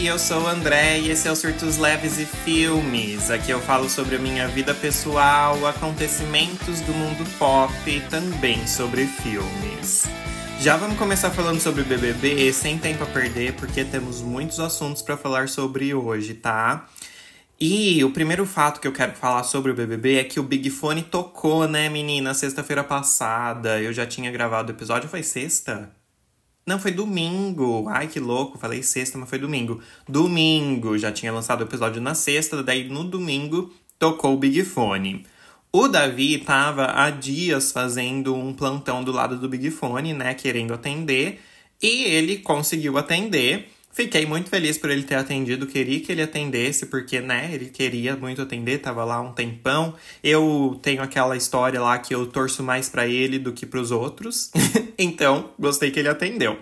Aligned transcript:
Oi, 0.00 0.08
eu 0.08 0.18
sou 0.18 0.44
o 0.44 0.46
André 0.46 0.98
e 0.98 1.10
esse 1.10 1.28
é 1.28 1.30
o 1.30 1.36
Surtos 1.36 1.76
Leves 1.76 2.18
e 2.18 2.24
Filmes. 2.24 3.30
Aqui 3.30 3.50
eu 3.50 3.60
falo 3.60 3.86
sobre 3.86 4.16
a 4.16 4.18
minha 4.18 4.48
vida 4.48 4.72
pessoal, 4.72 5.66
acontecimentos 5.66 6.80
do 6.80 6.94
mundo 6.94 7.22
pop 7.38 7.70
e 7.86 8.00
também 8.08 8.66
sobre 8.66 9.06
filmes. 9.06 10.06
Já 10.58 10.78
vamos 10.78 10.96
começar 10.96 11.28
falando 11.28 11.60
sobre 11.60 11.82
BBB, 11.82 12.50
sem 12.50 12.78
tempo 12.78 13.04
a 13.04 13.06
perder, 13.06 13.52
porque 13.56 13.84
temos 13.84 14.22
muitos 14.22 14.58
assuntos 14.58 15.02
para 15.02 15.18
falar 15.18 15.50
sobre 15.50 15.92
hoje, 15.92 16.32
tá? 16.32 16.88
E 17.60 18.02
o 18.02 18.10
primeiro 18.10 18.46
fato 18.46 18.80
que 18.80 18.88
eu 18.88 18.92
quero 18.92 19.12
falar 19.12 19.42
sobre 19.42 19.70
o 19.70 19.74
BBB 19.74 20.16
é 20.16 20.24
que 20.24 20.40
o 20.40 20.42
Big 20.42 20.70
Fone 20.70 21.02
tocou, 21.02 21.68
né, 21.68 21.90
menina, 21.90 22.32
sexta-feira 22.32 22.82
passada. 22.82 23.78
Eu 23.78 23.92
já 23.92 24.06
tinha 24.06 24.30
gravado 24.30 24.72
o 24.72 24.74
episódio, 24.74 25.10
foi 25.10 25.22
sexta? 25.22 25.99
Não, 26.66 26.78
foi 26.78 26.92
domingo. 26.92 27.88
Ai, 27.88 28.06
que 28.06 28.20
louco. 28.20 28.58
Falei 28.58 28.82
sexta, 28.82 29.18
mas 29.18 29.28
foi 29.28 29.38
domingo. 29.38 29.80
Domingo. 30.08 30.96
Já 30.98 31.10
tinha 31.10 31.32
lançado 31.32 31.60
o 31.60 31.64
episódio 31.64 32.00
na 32.00 32.14
sexta, 32.14 32.62
daí 32.62 32.88
no 32.88 33.04
domingo 33.04 33.72
tocou 33.98 34.34
o 34.34 34.38
Big 34.38 34.64
Fone. 34.64 35.26
O 35.72 35.86
Davi 35.86 36.38
tava 36.38 36.86
há 36.86 37.10
dias 37.10 37.70
fazendo 37.70 38.34
um 38.34 38.52
plantão 38.52 39.04
do 39.04 39.12
lado 39.12 39.38
do 39.38 39.48
Big 39.48 39.70
Fone, 39.70 40.12
né? 40.12 40.34
Querendo 40.34 40.74
atender. 40.74 41.40
E 41.80 42.04
ele 42.04 42.38
conseguiu 42.38 42.98
atender. 42.98 43.70
Fiquei 43.92 44.24
muito 44.24 44.48
feliz 44.48 44.78
por 44.78 44.88
ele 44.88 45.02
ter 45.02 45.16
atendido, 45.16 45.66
queria 45.66 46.00
que 46.00 46.12
ele 46.12 46.22
atendesse, 46.22 46.86
porque, 46.86 47.20
né, 47.20 47.50
ele 47.52 47.66
queria 47.66 48.16
muito 48.16 48.40
atender, 48.40 48.78
tava 48.78 49.04
lá 49.04 49.20
um 49.20 49.32
tempão. 49.32 49.94
Eu 50.22 50.78
tenho 50.80 51.02
aquela 51.02 51.36
história 51.36 51.80
lá 51.80 51.98
que 51.98 52.14
eu 52.14 52.26
torço 52.26 52.62
mais 52.62 52.88
para 52.88 53.06
ele 53.06 53.38
do 53.38 53.52
que 53.52 53.66
para 53.66 53.80
os 53.80 53.90
outros, 53.90 54.50
então 54.96 55.50
gostei 55.58 55.90
que 55.90 55.98
ele 55.98 56.08
atendeu. 56.08 56.58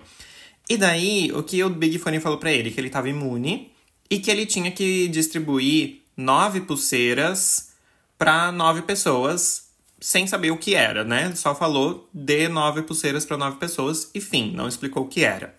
E 0.67 0.75
daí, 0.75 1.31
o 1.31 1.43
que 1.43 1.63
o 1.63 1.69
Big 1.69 1.99
Fone 1.99 2.19
falou 2.19 2.39
para 2.39 2.51
ele? 2.51 2.71
Que 2.71 2.79
ele 2.79 2.89
tava 2.89 3.09
imune 3.09 3.71
e 4.09 4.19
que 4.19 4.31
ele 4.31 4.45
tinha 4.45 4.71
que 4.71 5.07
distribuir 5.07 6.01
nove 6.17 6.61
pulseiras 6.61 7.69
para 8.17 8.51
nove 8.51 8.81
pessoas, 8.81 9.69
sem 9.99 10.25
saber 10.27 10.51
o 10.51 10.57
que 10.57 10.73
era, 10.75 11.03
né? 11.03 11.33
Só 11.35 11.53
falou 11.53 12.09
de 12.13 12.47
nove 12.49 12.81
pulseiras 12.81 13.25
para 13.25 13.37
nove 13.37 13.57
pessoas 13.57 14.09
e 14.13 14.19
fim, 14.19 14.51
não 14.51 14.67
explicou 14.67 15.03
o 15.03 15.07
que 15.07 15.23
era. 15.23 15.55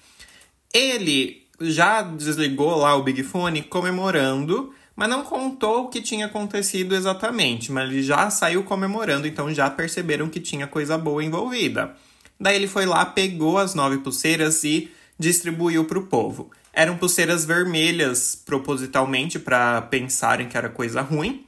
Ele 0.72 1.39
já 1.60 2.02
desligou 2.02 2.76
lá 2.76 2.94
o 2.94 3.02
Big 3.02 3.22
Fone 3.22 3.62
comemorando, 3.62 4.72
mas 4.96 5.08
não 5.08 5.22
contou 5.22 5.84
o 5.84 5.88
que 5.88 6.00
tinha 6.00 6.26
acontecido 6.26 6.94
exatamente, 6.94 7.70
mas 7.70 7.90
ele 7.90 8.02
já 8.02 8.30
saiu 8.30 8.62
comemorando, 8.64 9.26
então 9.26 9.52
já 9.52 9.68
perceberam 9.70 10.28
que 10.28 10.40
tinha 10.40 10.66
coisa 10.66 10.96
boa 10.96 11.22
envolvida. 11.24 11.94
Daí 12.38 12.56
ele 12.56 12.68
foi 12.68 12.86
lá, 12.86 13.04
pegou 13.04 13.58
as 13.58 13.74
nove 13.74 13.98
pulseiras 13.98 14.64
e 14.64 14.90
distribuiu 15.18 15.84
para 15.84 15.98
o 15.98 16.06
povo. 16.06 16.50
Eram 16.72 16.96
pulseiras 16.96 17.44
vermelhas 17.44 18.34
propositalmente 18.34 19.38
para 19.38 19.82
pensarem 19.82 20.48
que 20.48 20.56
era 20.56 20.70
coisa 20.70 21.02
ruim. 21.02 21.44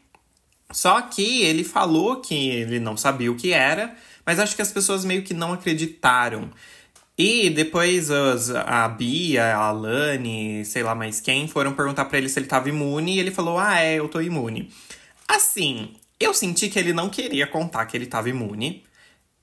Só 0.71 1.01
que 1.03 1.43
ele 1.43 1.65
falou 1.65 2.17
que 2.17 2.35
ele 2.35 2.81
não 2.81 2.97
sabia 2.97 3.31
o 3.31 3.37
que 3.37 3.53
era, 3.53 3.95
mas 4.25 4.39
acho 4.39 4.57
que 4.57 4.63
as 4.63 4.73
pessoas 4.73 5.05
meio 5.05 5.23
que 5.23 5.35
não 5.35 5.53
acreditaram. 5.53 6.51
E 7.17 7.51
depois 7.51 8.11
os, 8.11 8.51
a 8.51 8.89
Bia, 8.89 9.55
a 9.55 9.67
Alane, 9.67 10.65
sei 10.65 10.83
lá 10.83 10.95
mais 10.95 11.21
quem, 11.21 11.47
foram 11.47 11.75
perguntar 11.75 12.07
para 12.07 12.19
ele 12.19 12.29
se 12.29 12.39
ele 12.39 12.47
tava 12.47 12.69
imune 12.69 13.17
e 13.17 13.21
ele 13.21 13.31
falou: 13.31 13.59
Ah, 13.59 13.81
é, 13.81 13.99
eu 13.99 14.09
tô 14.09 14.21
imune. 14.21 14.71
Assim, 15.29 15.95
eu 16.19 16.33
senti 16.33 16.69
que 16.69 16.79
ele 16.79 16.93
não 16.93 17.11
queria 17.11 17.47
contar 17.47 17.85
que 17.87 17.97
ele 17.97 18.07
tava 18.07 18.31
imune, 18.31 18.85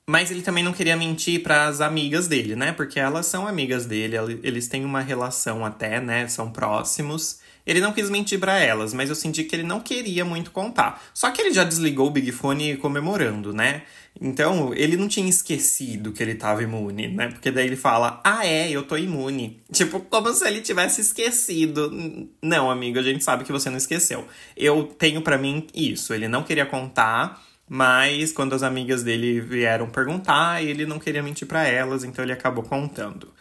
mas 0.08 0.32
ele 0.32 0.42
também 0.42 0.64
não 0.64 0.74
queria 0.74 0.98
mentir 0.98 1.44
para 1.44 1.68
as 1.68 1.82
amigas 1.82 2.28
dele, 2.28 2.56
né? 2.56 2.72
Porque 2.72 3.00
elas 3.00 3.28
são 3.28 3.48
amigas 3.48 3.86
dele, 3.86 4.16
eles 4.44 4.68
têm 4.68 4.84
uma 4.84 5.02
relação 5.02 5.64
até, 5.66 6.02
né? 6.02 6.28
São 6.28 6.52
próximos. 6.52 7.40
Ele 7.70 7.82
não 7.82 7.94
quis 7.94 8.10
mentir 8.10 8.40
para 8.40 8.58
elas, 8.58 8.96
mas 8.96 9.10
eu 9.10 9.16
senti 9.16 9.44
que 9.44 9.56
ele 9.56 9.62
não 9.62 9.80
queria 9.80 10.26
muito 10.26 10.50
contar. 10.50 11.04
Só 11.14 11.30
que 11.30 11.40
ele 11.40 11.54
já 11.54 11.64
desligou 11.64 12.08
o 12.08 12.10
Big 12.10 12.32
Fone 12.32 12.76
comemorando, 12.78 13.54
né? 13.54 13.84
Então, 14.20 14.74
ele 14.74 14.98
não 14.98 15.08
tinha 15.08 15.30
esquecido 15.30 16.12
que 16.12 16.24
ele 16.24 16.34
tava 16.34 16.64
imune, 16.64 17.10
né? 17.10 17.28
Porque 17.28 17.52
daí 17.52 17.68
ele 17.68 17.76
fala: 17.76 18.20
"Ah, 18.24 18.44
é, 18.44 18.72
eu 18.72 18.82
tô 18.82 18.98
imune". 18.98 19.62
Tipo, 19.72 20.00
como 20.00 20.34
se 20.34 20.48
ele 20.48 20.62
tivesse 20.62 21.02
esquecido. 21.02 22.28
Não, 22.42 22.72
amigo, 22.72 22.98
a 22.98 23.04
gente 23.04 23.24
sabe 23.24 23.44
que 23.44 23.52
você 23.52 23.70
não 23.70 23.78
esqueceu. 23.78 24.28
Eu 24.58 24.86
tenho 24.98 25.22
para 25.22 25.38
mim 25.38 25.68
isso, 25.72 26.12
ele 26.12 26.28
não 26.28 26.42
queria 26.42 26.66
contar, 26.66 27.40
mas 27.70 28.32
quando 28.32 28.56
as 28.56 28.64
amigas 28.64 29.04
dele 29.04 29.42
vieram 29.42 29.92
perguntar, 29.92 30.64
ele 30.64 30.88
não 30.88 30.98
queria 30.98 31.22
mentir 31.22 31.48
para 31.48 31.68
elas, 31.68 32.04
então 32.04 32.26
ele 32.26 32.34
acabou 32.34 32.64
contando. 32.64 33.32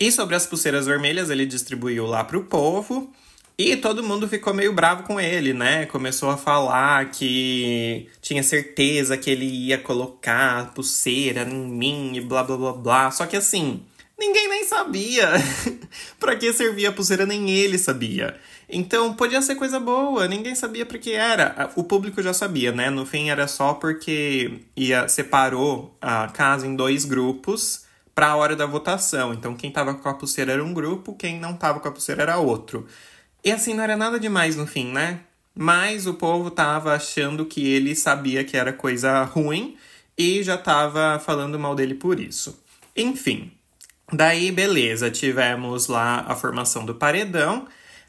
E 0.00 0.10
sobre 0.10 0.34
as 0.34 0.46
pulseiras 0.46 0.86
vermelhas, 0.86 1.28
ele 1.28 1.44
distribuiu 1.44 2.06
lá 2.06 2.24
pro 2.24 2.44
povo. 2.44 3.12
E 3.56 3.76
todo 3.76 4.02
mundo 4.02 4.26
ficou 4.26 4.54
meio 4.54 4.72
bravo 4.72 5.02
com 5.02 5.20
ele, 5.20 5.52
né? 5.52 5.86
Começou 5.86 6.30
a 6.30 6.36
falar 6.36 7.10
que 7.10 8.08
tinha 8.20 8.42
certeza 8.42 9.16
que 9.16 9.30
ele 9.30 9.44
ia 9.44 9.78
colocar 9.78 10.72
pulseira 10.74 11.42
em 11.42 11.68
mim 11.68 12.16
e 12.16 12.20
blá 12.20 12.42
blá 12.42 12.56
blá 12.56 12.72
blá. 12.72 13.10
Só 13.10 13.26
que 13.26 13.36
assim, 13.36 13.82
ninguém 14.18 14.48
nem 14.48 14.64
sabia 14.64 15.28
para 16.18 16.34
que 16.34 16.52
servia 16.52 16.88
a 16.88 16.92
pulseira, 16.92 17.26
nem 17.26 17.50
ele 17.50 17.76
sabia. 17.76 18.36
Então 18.68 19.12
podia 19.14 19.42
ser 19.42 19.54
coisa 19.54 19.78
boa, 19.78 20.26
ninguém 20.26 20.54
sabia 20.54 20.86
para 20.86 20.98
que 20.98 21.12
era. 21.12 21.70
O 21.76 21.84
público 21.84 22.22
já 22.22 22.32
sabia, 22.32 22.72
né? 22.72 22.88
No 22.88 23.04
fim 23.04 23.28
era 23.28 23.46
só 23.46 23.74
porque 23.74 24.60
ia 24.74 25.08
separou 25.08 25.94
a 26.00 26.28
casa 26.28 26.66
em 26.66 26.74
dois 26.74 27.04
grupos 27.04 27.84
para 28.14 28.28
a 28.28 28.36
hora 28.36 28.56
da 28.56 28.64
votação. 28.64 29.34
Então 29.34 29.54
quem 29.54 29.70
tava 29.70 29.94
com 29.94 30.08
a 30.08 30.14
pulseira 30.14 30.52
era 30.52 30.64
um 30.64 30.72
grupo, 30.72 31.14
quem 31.14 31.38
não 31.38 31.54
tava 31.54 31.80
com 31.80 31.88
a 31.88 31.92
pulseira 31.92 32.22
era 32.22 32.38
outro. 32.38 32.86
E 33.44 33.50
assim, 33.50 33.74
não 33.74 33.82
era 33.82 33.96
nada 33.96 34.20
demais 34.20 34.56
no 34.56 34.66
fim, 34.66 34.92
né? 34.92 35.20
Mas 35.54 36.06
o 36.06 36.14
povo 36.14 36.50
tava 36.50 36.94
achando 36.94 37.44
que 37.44 37.66
ele 37.72 37.94
sabia 37.94 38.44
que 38.44 38.56
era 38.56 38.72
coisa 38.72 39.22
ruim 39.24 39.76
e 40.16 40.42
já 40.42 40.56
tava 40.56 41.18
falando 41.18 41.58
mal 41.58 41.74
dele 41.74 41.94
por 41.94 42.20
isso. 42.20 42.62
Enfim, 42.96 43.52
daí 44.12 44.52
beleza, 44.52 45.10
tivemos 45.10 45.88
lá 45.88 46.24
a 46.26 46.34
formação 46.34 46.86
do 46.86 46.94
paredão. 46.94 47.66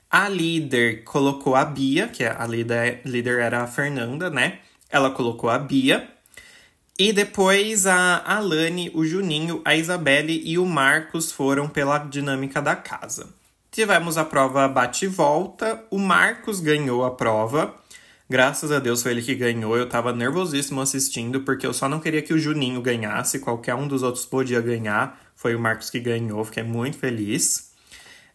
A 0.10 0.30
líder 0.30 1.04
colocou 1.04 1.56
a 1.56 1.66
Bia, 1.66 2.08
que 2.08 2.24
a 2.24 2.46
líder, 2.46 3.02
líder 3.04 3.40
era 3.40 3.64
a 3.64 3.68
Fernanda, 3.68 4.30
né? 4.30 4.60
Ela 4.90 5.10
colocou 5.10 5.50
a 5.50 5.58
Bia. 5.58 6.08
E 6.98 7.12
depois 7.12 7.88
a 7.88 8.22
Alane, 8.24 8.92
o 8.94 9.04
Juninho, 9.04 9.62
a 9.66 9.76
Isabelle 9.76 10.44
e 10.46 10.60
o 10.60 10.66
Marcos 10.68 11.32
foram 11.32 11.68
pela 11.68 11.98
dinâmica 11.98 12.62
da 12.62 12.76
casa. 12.76 13.28
Tivemos 13.74 14.20
a 14.20 14.24
prova 14.24 14.68
bate 14.68 15.06
e 15.06 15.08
volta. 15.08 15.84
O 15.90 15.98
Marcos 15.98 16.60
ganhou 16.60 17.04
a 17.04 17.10
prova. 17.10 17.74
Graças 18.30 18.72
a 18.72 18.78
Deus 18.78 19.02
foi 19.02 19.14
ele 19.14 19.24
que 19.24 19.34
ganhou. 19.34 19.76
Eu 19.76 19.90
tava 19.90 20.14
nervosíssimo 20.14 20.80
assistindo, 20.80 21.42
porque 21.42 21.66
eu 21.66 21.74
só 21.74 21.90
não 21.90 22.00
queria 22.00 22.22
que 22.22 22.36
o 22.36 22.38
Juninho 22.38 22.84
ganhasse. 22.84 23.40
Qualquer 23.40 23.74
um 23.74 23.88
dos 23.88 24.04
outros 24.04 24.26
podia 24.26 24.62
ganhar. 24.62 25.20
Foi 25.36 25.56
o 25.56 25.60
Marcos 25.60 25.90
que 25.90 26.00
ganhou. 26.00 26.46
Fiquei 26.46 26.62
muito 26.62 27.00
feliz. 27.00 27.72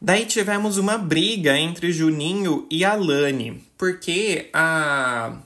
Daí 0.02 0.26
tivemos 0.26 0.76
uma 0.76 0.98
briga 0.98 1.56
entre 1.56 1.92
Juninho 1.92 2.66
e 2.68 2.84
Alane, 2.84 3.64
porque 3.78 4.50
a 4.52 5.38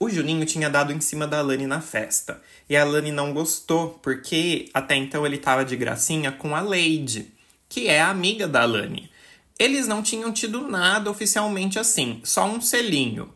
o 0.00 0.08
Juninho 0.08 0.46
tinha 0.46 0.70
dado 0.70 0.90
em 0.90 1.02
cima 1.02 1.26
da 1.26 1.40
Alane 1.40 1.66
na 1.66 1.82
festa. 1.82 2.40
E 2.66 2.74
a 2.78 2.82
Alane 2.82 3.12
não 3.12 3.34
gostou, 3.34 3.90
porque 4.02 4.70
até 4.72 4.96
então 4.96 5.26
ele 5.26 5.36
tava 5.36 5.66
de 5.66 5.76
gracinha 5.76 6.32
com 6.32 6.56
a 6.56 6.62
Lady, 6.62 7.30
que 7.68 7.88
é 7.88 8.00
a 8.00 8.08
amiga 8.08 8.48
da 8.48 8.62
Alane. 8.62 9.12
Eles 9.58 9.86
não 9.86 10.02
tinham 10.02 10.32
tido 10.32 10.66
nada 10.68 11.10
oficialmente 11.10 11.78
assim, 11.78 12.20
só 12.24 12.46
um 12.46 12.60
selinho. 12.60 13.32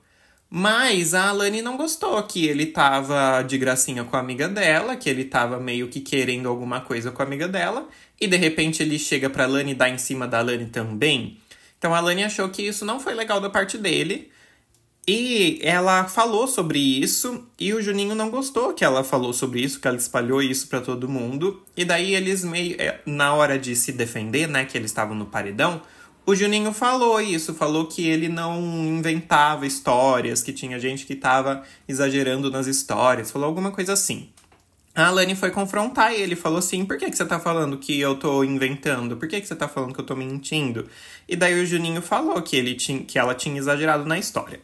Mas 0.50 1.12
a 1.12 1.28
Alane 1.28 1.60
não 1.60 1.76
gostou 1.76 2.22
que 2.22 2.46
ele 2.46 2.66
tava 2.66 3.42
de 3.42 3.58
gracinha 3.58 4.02
com 4.02 4.16
a 4.16 4.20
amiga 4.20 4.48
dela, 4.48 4.96
que 4.96 5.08
ele 5.08 5.24
tava 5.24 5.60
meio 5.60 5.88
que 5.88 6.00
querendo 6.00 6.48
alguma 6.48 6.80
coisa 6.80 7.10
com 7.10 7.22
a 7.22 7.24
amiga 7.26 7.46
dela, 7.46 7.86
e 8.18 8.26
de 8.26 8.36
repente 8.36 8.82
ele 8.82 8.98
chega 8.98 9.28
pra 9.28 9.44
Alane 9.44 9.72
e 9.72 9.74
dá 9.74 9.88
em 9.88 9.98
cima 9.98 10.26
da 10.26 10.38
Alane 10.38 10.66
também. 10.66 11.38
Então 11.78 11.94
a 11.94 11.98
Alane 11.98 12.24
achou 12.24 12.48
que 12.48 12.62
isso 12.62 12.84
não 12.84 12.98
foi 12.98 13.14
legal 13.14 13.40
da 13.40 13.50
parte 13.50 13.76
dele, 13.76 14.30
e 15.06 15.58
ela 15.62 16.04
falou 16.04 16.46
sobre 16.46 16.78
isso, 16.78 17.46
e 17.58 17.72
o 17.72 17.80
Juninho 17.80 18.14
não 18.14 18.28
gostou 18.28 18.74
que 18.74 18.84
ela 18.84 19.02
falou 19.02 19.32
sobre 19.32 19.62
isso, 19.62 19.80
que 19.80 19.88
ela 19.88 19.96
espalhou 19.96 20.42
isso 20.42 20.68
para 20.68 20.82
todo 20.82 21.08
mundo. 21.08 21.62
E 21.74 21.82
daí 21.82 22.14
eles 22.14 22.44
meio 22.44 22.76
é, 22.78 23.00
na 23.06 23.32
hora 23.32 23.58
de 23.58 23.74
se 23.74 23.90
defender, 23.92 24.46
né, 24.46 24.66
que 24.66 24.76
eles 24.76 24.90
estavam 24.90 25.14
no 25.14 25.24
paredão, 25.24 25.80
o 26.28 26.34
Juninho 26.34 26.74
falou 26.74 27.18
isso, 27.22 27.54
falou 27.54 27.86
que 27.86 28.06
ele 28.06 28.28
não 28.28 28.60
inventava 28.60 29.66
histórias, 29.66 30.42
que 30.42 30.52
tinha 30.52 30.78
gente 30.78 31.06
que 31.06 31.14
estava 31.14 31.62
exagerando 31.88 32.50
nas 32.50 32.66
histórias, 32.66 33.30
falou 33.30 33.46
alguma 33.46 33.70
coisa 33.70 33.94
assim. 33.94 34.28
A 34.94 35.06
Alane 35.06 35.34
foi 35.34 35.50
confrontar 35.50 36.12
ele, 36.12 36.36
falou 36.36 36.58
assim: 36.58 36.84
por 36.84 36.98
que, 36.98 37.08
que 37.08 37.16
você 37.16 37.24
tá 37.24 37.40
falando 37.40 37.78
que 37.78 37.98
eu 37.98 38.14
tô 38.14 38.44
inventando? 38.44 39.16
Por 39.16 39.26
que, 39.26 39.40
que 39.40 39.46
você 39.46 39.56
tá 39.56 39.66
falando 39.66 39.94
que 39.94 40.00
eu 40.02 40.04
tô 40.04 40.14
mentindo? 40.14 40.86
E 41.26 41.34
daí 41.34 41.58
o 41.62 41.64
Juninho 41.64 42.02
falou 42.02 42.42
que, 42.42 42.56
ele 42.56 42.74
tinha, 42.74 43.02
que 43.04 43.18
ela 43.18 43.34
tinha 43.34 43.56
exagerado 43.56 44.04
na 44.04 44.18
história. 44.18 44.60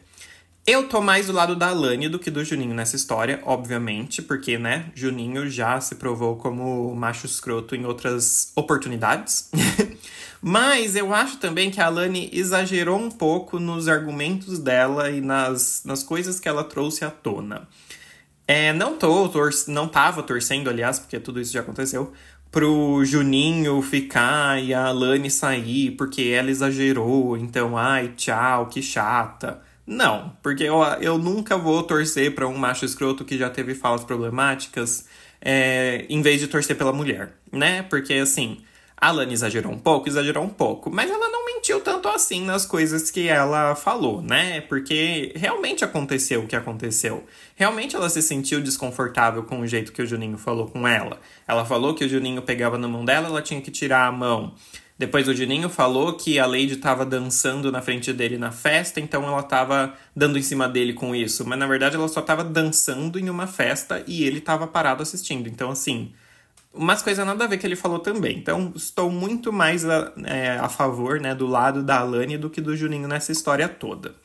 Eu 0.67 0.89
tô 0.89 0.99
mais 0.99 1.27
do 1.27 1.33
lado 1.33 1.55
da 1.55 1.67
Alane 1.67 2.09
do 2.09 2.17
que 2.17 2.31
do 2.31 2.43
Juninho 2.43 2.73
nessa 2.73 2.95
história, 2.95 3.39
obviamente, 3.43 4.19
porque, 4.19 4.57
né, 4.57 4.91
Juninho 4.95 5.47
já 5.47 5.79
se 5.79 5.93
provou 5.93 6.37
como 6.37 6.91
macho 6.95 7.27
escroto 7.27 7.75
em 7.75 7.85
outras 7.85 8.51
oportunidades. 8.55 9.51
Mas 10.41 10.95
eu 10.95 11.13
acho 11.13 11.37
também 11.37 11.69
que 11.69 11.79
a 11.79 11.85
Alane 11.85 12.31
exagerou 12.33 12.97
um 12.97 13.11
pouco 13.11 13.59
nos 13.59 13.87
argumentos 13.87 14.57
dela 14.57 15.11
e 15.11 15.21
nas, 15.21 15.83
nas 15.85 16.01
coisas 16.01 16.39
que 16.39 16.49
ela 16.49 16.63
trouxe 16.63 17.05
à 17.05 17.11
tona. 17.11 17.67
É, 18.47 18.73
não 18.73 18.97
tô, 18.97 19.29
tor 19.29 19.51
não 19.67 19.87
tava 19.87 20.23
torcendo, 20.23 20.67
aliás, 20.67 20.97
porque 20.97 21.19
tudo 21.19 21.39
isso 21.39 21.53
já 21.53 21.59
aconteceu, 21.59 22.11
pro 22.51 23.05
Juninho 23.05 23.83
ficar 23.83 24.59
e 24.63 24.73
a 24.73 24.87
Alane 24.87 25.29
sair, 25.29 25.91
porque 25.91 26.23
ela 26.23 26.49
exagerou, 26.49 27.37
então, 27.37 27.77
ai, 27.77 28.13
tchau, 28.17 28.65
que 28.65 28.81
chata. 28.81 29.61
Não, 29.85 30.35
porque 30.41 30.63
eu, 30.63 30.81
eu 30.99 31.17
nunca 31.17 31.57
vou 31.57 31.83
torcer 31.83 32.33
para 32.33 32.47
um 32.47 32.57
macho 32.57 32.85
escroto 32.85 33.23
que 33.23 33.37
já 33.37 33.49
teve 33.49 33.75
falas 33.75 34.03
problemáticas 34.03 35.05
é, 35.39 36.05
em 36.09 36.21
vez 36.21 36.39
de 36.39 36.47
torcer 36.47 36.75
pela 36.75 36.91
mulher, 36.91 37.33
né? 37.51 37.83
Porque 37.83 38.15
assim, 38.15 38.63
a 38.97 39.11
Lani 39.11 39.33
exagerou 39.33 39.71
um 39.71 39.77
pouco, 39.77 40.09
exagerou 40.09 40.43
um 40.43 40.49
pouco, 40.49 40.89
mas 40.89 41.09
ela 41.11 41.29
não 41.29 41.45
mentiu 41.45 41.79
tanto 41.81 42.07
assim 42.07 42.43
nas 42.43 42.65
coisas 42.65 43.11
que 43.11 43.27
ela 43.27 43.75
falou, 43.75 44.23
né? 44.23 44.61
Porque 44.61 45.31
realmente 45.35 45.85
aconteceu 45.85 46.41
o 46.41 46.47
que 46.47 46.55
aconteceu. 46.55 47.23
Realmente 47.55 47.95
ela 47.95 48.09
se 48.09 48.23
sentiu 48.23 48.61
desconfortável 48.61 49.43
com 49.43 49.59
o 49.59 49.67
jeito 49.67 49.91
que 49.91 50.01
o 50.01 50.07
Juninho 50.07 50.37
falou 50.37 50.67
com 50.67 50.87
ela. 50.87 51.19
Ela 51.47 51.63
falou 51.63 51.93
que 51.93 52.05
o 52.05 52.09
Juninho 52.09 52.41
pegava 52.41 52.77
na 52.77 52.87
mão 52.87 53.05
dela, 53.05 53.27
ela 53.27 53.41
tinha 53.41 53.61
que 53.61 53.69
tirar 53.69 54.07
a 54.07 54.11
mão. 54.11 54.55
Depois 54.97 55.27
o 55.27 55.33
Juninho 55.33 55.67
falou 55.69 56.13
que 56.13 56.39
a 56.39 56.45
Lady 56.45 56.73
estava 56.73 57.05
dançando 57.05 57.69
na 57.69 57.81
frente 57.81 58.13
dele 58.13 58.37
na 58.37 58.51
festa, 58.51 59.01
então 59.01 59.23
ela 59.23 59.41
estava 59.41 59.93
dando 60.15 60.39
em 60.39 60.41
cima 60.41 60.69
dele 60.69 60.93
com 60.93 61.13
isso. 61.13 61.45
Mas 61.45 61.59
na 61.59 61.67
verdade 61.67 61.95
ela 61.95 62.07
só 62.07 62.21
estava 62.21 62.45
dançando 62.45 63.19
em 63.19 63.29
uma 63.29 63.45
festa 63.45 64.01
e 64.07 64.23
ele 64.23 64.37
estava 64.37 64.65
parado 64.65 65.03
assistindo. 65.03 65.49
Então, 65.49 65.69
assim, 65.69 66.13
umas 66.73 67.01
coisas 67.01 67.25
nada 67.25 67.43
a 67.43 67.47
ver 67.47 67.57
que 67.57 67.67
ele 67.67 67.75
falou 67.75 67.99
também. 67.99 68.37
Então, 68.37 68.71
estou 68.73 69.11
muito 69.11 69.51
mais 69.51 69.83
a, 69.85 70.13
é, 70.23 70.57
a 70.57 70.69
favor 70.69 71.19
né, 71.19 71.35
do 71.35 71.45
lado 71.45 71.83
da 71.83 71.99
Alane 71.99 72.37
do 72.37 72.49
que 72.49 72.61
do 72.61 72.75
Juninho 72.75 73.07
nessa 73.07 73.33
história 73.33 73.67
toda. 73.67 74.15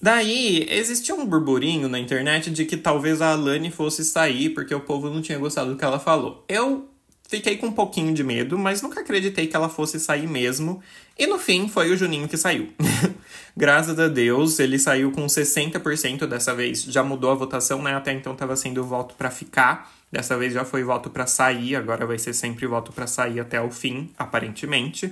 Daí, 0.00 0.66
existia 0.68 1.14
um 1.14 1.24
burburinho 1.24 1.88
na 1.88 1.98
internet 1.98 2.50
de 2.50 2.66
que 2.66 2.76
talvez 2.76 3.22
a 3.22 3.32
Alane 3.32 3.70
fosse 3.70 4.04
sair 4.04 4.50
porque 4.50 4.74
o 4.74 4.80
povo 4.80 5.08
não 5.08 5.22
tinha 5.22 5.38
gostado 5.38 5.70
do 5.70 5.76
que 5.78 5.84
ela 5.84 5.98
falou. 5.98 6.44
Eu 6.46 6.91
Fiquei 7.32 7.56
com 7.56 7.68
um 7.68 7.72
pouquinho 7.72 8.12
de 8.12 8.22
medo, 8.22 8.58
mas 8.58 8.82
nunca 8.82 9.00
acreditei 9.00 9.46
que 9.46 9.56
ela 9.56 9.70
fosse 9.70 9.98
sair 9.98 10.28
mesmo. 10.28 10.82
E 11.18 11.26
no 11.26 11.38
fim, 11.38 11.66
foi 11.66 11.90
o 11.90 11.96
Juninho 11.96 12.28
que 12.28 12.36
saiu. 12.36 12.68
Graças 13.56 13.98
a 13.98 14.06
Deus, 14.06 14.58
ele 14.60 14.78
saiu 14.78 15.10
com 15.10 15.24
60% 15.24 16.26
dessa 16.26 16.54
vez. 16.54 16.82
Já 16.82 17.02
mudou 17.02 17.30
a 17.30 17.34
votação, 17.34 17.82
né? 17.82 17.94
Até 17.94 18.12
então 18.12 18.34
estava 18.34 18.54
sendo 18.54 18.84
voto 18.84 19.14
para 19.14 19.30
ficar. 19.30 19.90
Dessa 20.12 20.36
vez 20.36 20.52
já 20.52 20.62
foi 20.62 20.84
voto 20.84 21.08
para 21.08 21.26
sair, 21.26 21.74
agora 21.74 22.04
vai 22.04 22.18
ser 22.18 22.34
sempre 22.34 22.66
voto 22.66 22.92
para 22.92 23.06
sair 23.06 23.40
até 23.40 23.58
o 23.62 23.70
fim, 23.70 24.10
aparentemente. 24.18 25.10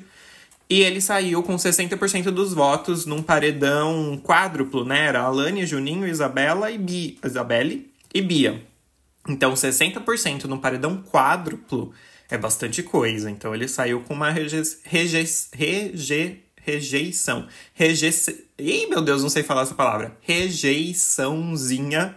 E 0.69 0.83
ele 0.83 1.01
saiu 1.01 1.43
com 1.43 1.57
60% 1.57 2.25
dos 2.25 2.53
votos 2.53 3.07
num 3.07 3.23
paredão 3.23 4.21
quádruplo, 4.23 4.85
né? 4.85 5.07
Era 5.07 5.23
Alane, 5.23 5.65
Juninho, 5.65 6.07
Isabela 6.07 6.71
e 6.71 6.77
Bi... 6.77 7.19
Isabelle 7.25 7.91
e 8.13 8.21
Bia. 8.21 8.63
Então, 9.27 9.55
60% 9.55 10.45
no 10.45 10.59
paredão 10.59 11.03
quádruplo 11.03 11.95
é 12.31 12.39
bastante 12.39 12.83
coisa. 12.83 13.31
Então 13.31 13.55
ele 13.55 13.69
saiu 13.69 14.01
com 14.03 14.15
uma 14.15 14.31
reje, 14.31 14.79
rejeição. 16.65 17.47
Reje, 17.75 18.11
Ih, 18.59 18.87
meu 18.87 19.01
Deus, 19.03 19.23
não 19.23 19.31
sei 19.31 19.43
falar 19.43 19.63
essa 19.63 19.75
palavra. 19.75 20.17
Rejeiçãozinha 20.21 22.15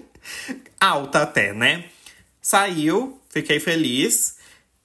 alta 0.80 1.22
até, 1.22 1.52
né? 1.52 1.86
Saiu, 2.40 3.20
fiquei 3.28 3.58
feliz. 3.60 4.36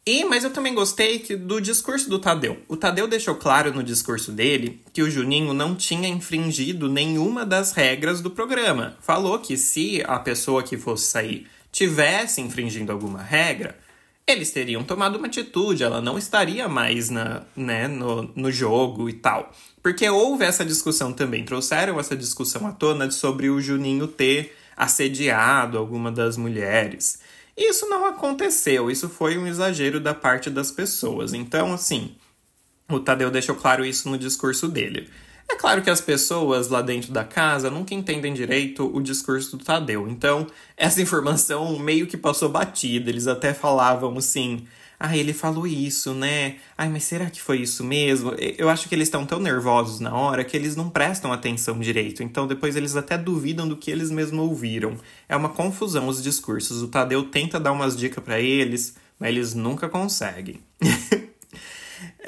E, 0.05 0.23
mas 0.23 0.45
eu 0.45 0.51
também 0.51 0.73
gostei 0.73 1.19
que, 1.19 1.35
do 1.35 1.59
discurso 1.59 2.09
do 2.09 2.17
Tadeu. 2.17 2.57
O 2.69 2.77
Tadeu 2.77 3.09
deixou 3.09 3.35
claro 3.35 3.73
no 3.73 3.83
discurso 3.83 4.31
dele 4.31 4.81
que 4.93 5.01
o 5.01 5.11
Juninho 5.11 5.53
não 5.53 5.75
tinha 5.75 6.07
infringido 6.07 6.87
nenhuma 6.87 7.45
das 7.45 7.73
regras 7.73 8.21
do 8.21 8.31
programa. 8.31 8.97
Falou 9.01 9.37
que 9.39 9.57
se 9.57 10.01
a 10.07 10.17
pessoa 10.17 10.63
que 10.63 10.77
fosse 10.77 11.07
sair 11.07 11.45
tivesse 11.73 12.39
infringindo 12.39 12.93
alguma 12.93 13.21
regra, 13.21 13.77
eles 14.27 14.51
teriam 14.51 14.83
tomado 14.83 15.17
uma 15.17 15.27
atitude, 15.27 15.83
ela 15.83 16.01
não 16.01 16.17
estaria 16.17 16.67
mais 16.67 17.09
na, 17.09 17.43
né, 17.55 17.87
no, 17.87 18.23
no 18.35 18.51
jogo 18.51 19.09
e 19.09 19.13
tal. 19.13 19.53
Porque 19.81 20.07
houve 20.09 20.43
essa 20.43 20.65
discussão 20.65 21.13
também, 21.13 21.45
trouxeram 21.45 21.97
essa 21.97 22.15
discussão 22.15 22.67
à 22.67 22.73
tona 22.73 23.09
sobre 23.09 23.49
o 23.49 23.61
Juninho 23.61 24.05
ter 24.05 24.53
assediado 24.75 25.77
alguma 25.77 26.11
das 26.11 26.35
mulheres. 26.35 27.19
Isso 27.55 27.87
não 27.87 28.05
aconteceu, 28.05 28.91
isso 28.91 29.07
foi 29.07 29.37
um 29.37 29.47
exagero 29.47 29.99
da 29.99 30.13
parte 30.13 30.49
das 30.49 30.71
pessoas. 30.71 31.33
Então, 31.33 31.73
assim, 31.73 32.13
o 32.89 32.99
Tadeu 32.99 33.31
deixou 33.31 33.55
claro 33.55 33.85
isso 33.85 34.09
no 34.09 34.17
discurso 34.17 34.67
dele. 34.67 35.09
É 35.49 35.55
claro 35.55 35.81
que 35.81 35.89
as 35.89 36.01
pessoas 36.01 36.67
lá 36.67 36.81
dentro 36.81 37.11
da 37.11 37.23
casa 37.23 37.69
nunca 37.69 37.93
entendem 37.93 38.33
direito 38.33 38.89
o 38.93 39.01
discurso 39.01 39.57
do 39.57 39.63
Tadeu, 39.63 40.07
então 40.09 40.45
essa 40.75 41.01
informação 41.01 41.79
meio 41.79 42.05
que 42.05 42.17
passou 42.17 42.49
batida. 42.49 43.09
Eles 43.09 43.27
até 43.27 43.53
falavam 43.53 44.17
assim: 44.17 44.67
ah, 44.99 45.15
ele 45.15 45.31
falou 45.31 45.67
isso, 45.67 46.13
né? 46.13 46.55
Ai, 46.75 46.89
mas 46.89 47.03
será 47.03 47.29
que 47.29 47.39
foi 47.39 47.61
isso 47.61 47.83
mesmo? 47.83 48.33
Eu 48.57 48.67
acho 48.67 48.89
que 48.89 48.95
eles 48.95 49.07
estão 49.07 49.25
tão 49.25 49.39
nervosos 49.39 49.99
na 49.99 50.13
hora 50.13 50.43
que 50.43 50.57
eles 50.57 50.75
não 50.75 50.89
prestam 50.89 51.31
atenção 51.31 51.79
direito, 51.79 52.23
então 52.23 52.47
depois 52.47 52.75
eles 52.75 52.95
até 52.95 53.15
duvidam 53.15 53.67
do 53.67 53.77
que 53.77 53.91
eles 53.91 54.09
mesmos 54.09 54.39
ouviram. 54.39 54.97
É 55.29 55.35
uma 55.35 55.49
confusão 55.49 56.07
os 56.07 56.21
discursos. 56.23 56.81
O 56.81 56.87
Tadeu 56.87 57.23
tenta 57.23 57.59
dar 57.59 57.71
umas 57.71 57.95
dicas 57.95 58.23
para 58.23 58.39
eles, 58.39 58.95
mas 59.19 59.29
eles 59.29 59.53
nunca 59.53 59.87
conseguem. 59.87 60.61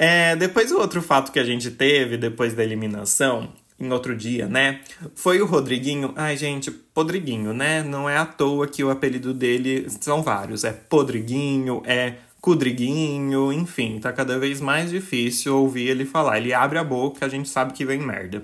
É, 0.02 0.34
depois 0.34 0.72
o 0.72 0.78
outro 0.78 1.02
fato 1.02 1.30
que 1.30 1.38
a 1.38 1.44
gente 1.44 1.70
teve 1.70 2.16
depois 2.16 2.54
da 2.54 2.64
eliminação, 2.64 3.52
em 3.78 3.92
outro 3.92 4.16
dia, 4.16 4.46
né? 4.46 4.80
Foi 5.14 5.42
o 5.42 5.44
Rodriguinho. 5.44 6.14
Ai, 6.16 6.38
gente, 6.38 6.70
Podriguinho, 6.70 7.52
né? 7.52 7.82
Não 7.82 8.08
é 8.08 8.16
à 8.16 8.24
toa 8.24 8.66
que 8.66 8.82
o 8.82 8.88
apelido 8.88 9.34
dele 9.34 9.86
são 10.00 10.22
vários. 10.22 10.64
É 10.64 10.72
Podriguinho, 10.72 11.82
é 11.84 12.14
Cudriguinho, 12.40 13.52
enfim, 13.52 13.98
tá 14.00 14.10
cada 14.10 14.38
vez 14.38 14.58
mais 14.58 14.88
difícil 14.88 15.54
ouvir 15.54 15.88
ele 15.88 16.06
falar. 16.06 16.38
Ele 16.38 16.54
abre 16.54 16.78
a 16.78 16.84
boca, 16.84 17.26
a 17.26 17.28
gente 17.28 17.50
sabe 17.50 17.74
que 17.74 17.84
vem 17.84 18.00
merda. 18.00 18.42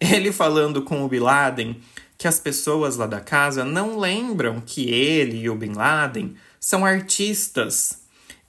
Ele 0.00 0.32
falando 0.32 0.82
com 0.82 1.04
o 1.04 1.08
Bin 1.08 1.20
Laden 1.20 1.80
que 2.18 2.26
as 2.26 2.40
pessoas 2.40 2.96
lá 2.96 3.06
da 3.06 3.20
casa 3.20 3.64
não 3.64 3.96
lembram 3.96 4.60
que 4.60 4.90
ele 4.90 5.42
e 5.42 5.48
o 5.48 5.54
Bin 5.54 5.72
Laden 5.72 6.34
são 6.58 6.84
artistas 6.84 7.99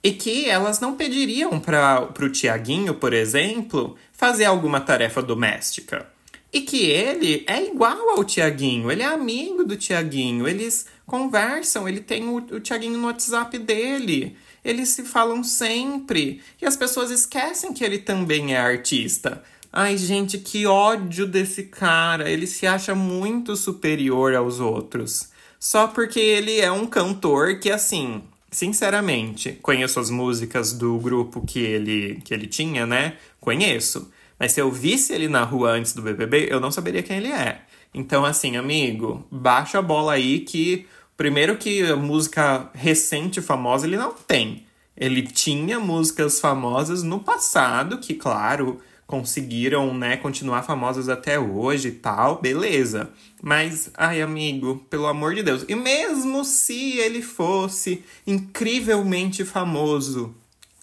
e 0.02 0.12
que 0.12 0.48
elas 0.48 0.80
não 0.80 0.96
pediriam 0.96 1.60
para 1.60 2.12
o 2.20 2.28
Tiaguinho, 2.28 2.94
por 2.94 3.12
exemplo, 3.12 3.96
fazer 4.12 4.44
alguma 4.44 4.80
tarefa 4.80 5.22
doméstica. 5.22 6.06
E 6.52 6.60
que 6.60 6.84
ele 6.84 7.44
é 7.46 7.64
igual 7.64 8.10
ao 8.10 8.24
Tiaguinho, 8.24 8.90
ele 8.90 9.02
é 9.02 9.06
amigo 9.06 9.64
do 9.64 9.76
Tiaguinho, 9.76 10.46
eles 10.46 10.86
conversam, 11.06 11.88
ele 11.88 12.00
tem 12.00 12.28
o, 12.28 12.36
o 12.36 12.60
Tiaguinho 12.60 12.98
no 12.98 13.06
WhatsApp 13.06 13.58
dele, 13.58 14.36
eles 14.64 14.90
se 14.90 15.02
falam 15.02 15.42
sempre. 15.42 16.42
E 16.60 16.66
as 16.66 16.76
pessoas 16.76 17.10
esquecem 17.10 17.72
que 17.72 17.84
ele 17.84 17.98
também 17.98 18.54
é 18.54 18.58
artista. 18.58 19.42
Ai, 19.72 19.96
gente, 19.96 20.36
que 20.36 20.66
ódio 20.66 21.26
desse 21.26 21.62
cara. 21.64 22.30
Ele 22.30 22.46
se 22.46 22.66
acha 22.66 22.94
muito 22.94 23.56
superior 23.56 24.34
aos 24.34 24.60
outros. 24.60 25.30
Só 25.58 25.86
porque 25.86 26.20
ele 26.20 26.60
é 26.60 26.70
um 26.70 26.86
cantor 26.86 27.58
que, 27.58 27.70
assim, 27.70 28.22
sinceramente, 28.52 29.58
conheço 29.62 29.98
as 29.98 30.10
músicas 30.10 30.72
do 30.72 30.96
grupo 30.98 31.44
que 31.44 31.58
ele, 31.58 32.20
que 32.22 32.32
ele 32.32 32.46
tinha, 32.46 32.86
né? 32.86 33.16
Conheço. 33.40 34.12
Mas 34.38 34.52
se 34.52 34.60
eu 34.60 34.70
visse 34.70 35.12
ele 35.12 35.26
na 35.26 35.42
rua 35.42 35.70
antes 35.70 35.94
do 35.94 36.02
BBB, 36.02 36.48
eu 36.50 36.60
não 36.60 36.70
saberia 36.70 37.02
quem 37.02 37.16
ele 37.16 37.32
é. 37.32 37.62
Então, 37.94 38.24
assim, 38.24 38.56
amigo, 38.56 39.26
baixa 39.30 39.78
a 39.78 39.82
bola 39.82 40.12
aí 40.12 40.40
que. 40.40 40.86
Primeiro 41.16 41.56
que 41.56 41.92
música 41.94 42.70
recente 42.74 43.40
famosa 43.40 43.86
ele 43.86 43.96
não 43.96 44.12
tem. 44.12 44.64
Ele 44.96 45.22
tinha 45.22 45.78
músicas 45.78 46.40
famosas 46.40 47.02
no 47.02 47.20
passado, 47.20 47.98
que, 47.98 48.14
claro, 48.14 48.80
conseguiram, 49.12 49.92
né, 49.92 50.16
continuar 50.16 50.62
famosas 50.62 51.10
até 51.10 51.38
hoje 51.38 51.88
e 51.88 51.92
tal, 51.92 52.40
beleza. 52.40 53.10
Mas, 53.42 53.90
ai, 53.94 54.22
amigo, 54.22 54.86
pelo 54.88 55.06
amor 55.06 55.34
de 55.34 55.42
Deus. 55.42 55.66
E 55.68 55.74
mesmo 55.74 56.46
se 56.46 56.96
ele 56.96 57.20
fosse 57.20 58.02
incrivelmente 58.26 59.44
famoso, 59.44 60.34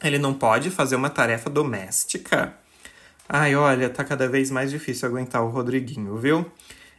ele 0.03 0.19
não 0.19 0.31
pode 0.31 0.69
fazer 0.69 0.95
uma 0.95 1.09
tarefa 1.09 1.50
doméstica? 1.50 2.53
Ai, 3.27 3.55
olha, 3.55 3.89
tá 3.89 4.03
cada 4.03 4.27
vez 4.27 4.51
mais 4.51 4.69
difícil 4.69 5.09
aguentar 5.09 5.43
o 5.43 5.50
Rodriguinho, 5.50 6.15
viu? 6.15 6.45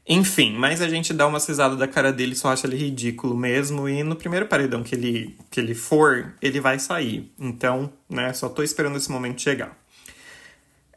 Enfim, 0.08 0.56
mas 0.56 0.82
a 0.82 0.88
gente 0.88 1.12
dá 1.12 1.28
uma 1.28 1.38
cisada 1.38 1.76
da 1.76 1.86
cara 1.86 2.12
dele, 2.12 2.34
só 2.34 2.48
acha 2.48 2.66
ele 2.66 2.76
ridículo 2.76 3.36
mesmo. 3.36 3.88
E 3.88 4.02
no 4.02 4.16
primeiro 4.16 4.46
paredão 4.46 4.82
que 4.82 4.96
ele, 4.96 5.36
que 5.48 5.60
ele 5.60 5.76
for, 5.76 6.34
ele 6.42 6.58
vai 6.58 6.80
sair. 6.80 7.30
Então, 7.38 7.92
né, 8.08 8.32
só 8.32 8.48
tô 8.48 8.64
esperando 8.64 8.96
esse 8.96 9.12
momento 9.12 9.40
chegar. 9.40 9.79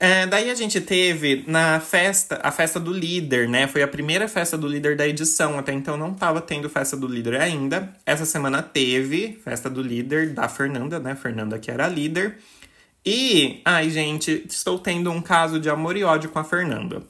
É, 0.06 0.28
daí 0.28 0.52
a 0.52 0.54
gente 0.54 0.82
teve 0.82 1.46
na 1.48 1.80
festa, 1.80 2.38
a 2.44 2.52
festa 2.52 2.78
do 2.78 2.92
líder, 2.92 3.48
né? 3.48 3.68
Foi 3.68 3.82
a 3.82 3.88
primeira 3.88 4.28
festa 4.28 4.58
do 4.58 4.68
líder 4.68 4.98
da 4.98 5.08
edição. 5.08 5.58
Até 5.58 5.72
então 5.72 5.96
não 5.96 6.14
tava 6.14 6.42
tendo 6.42 6.70
festa 6.70 6.98
do 6.98 7.08
líder 7.08 7.40
ainda. 7.40 7.96
Essa 8.06 8.26
semana 8.26 8.62
teve 8.62 9.40
festa 9.42 9.70
do 9.70 9.82
líder 9.82 10.34
da 10.34 10.50
Fernanda, 10.50 11.00
né? 11.00 11.16
Fernanda 11.16 11.58
que 11.58 11.72
era 11.72 11.86
a 11.86 11.88
líder. 11.88 12.38
E, 13.06 13.62
ai, 13.64 13.90
gente, 13.90 14.46
estou 14.46 14.78
tendo 14.78 15.10
um 15.10 15.22
caso 15.22 15.58
de 15.58 15.70
amor 15.70 15.96
e 15.96 16.04
ódio 16.04 16.30
com 16.30 16.40
a 16.40 16.44
Fernanda. 16.44 17.02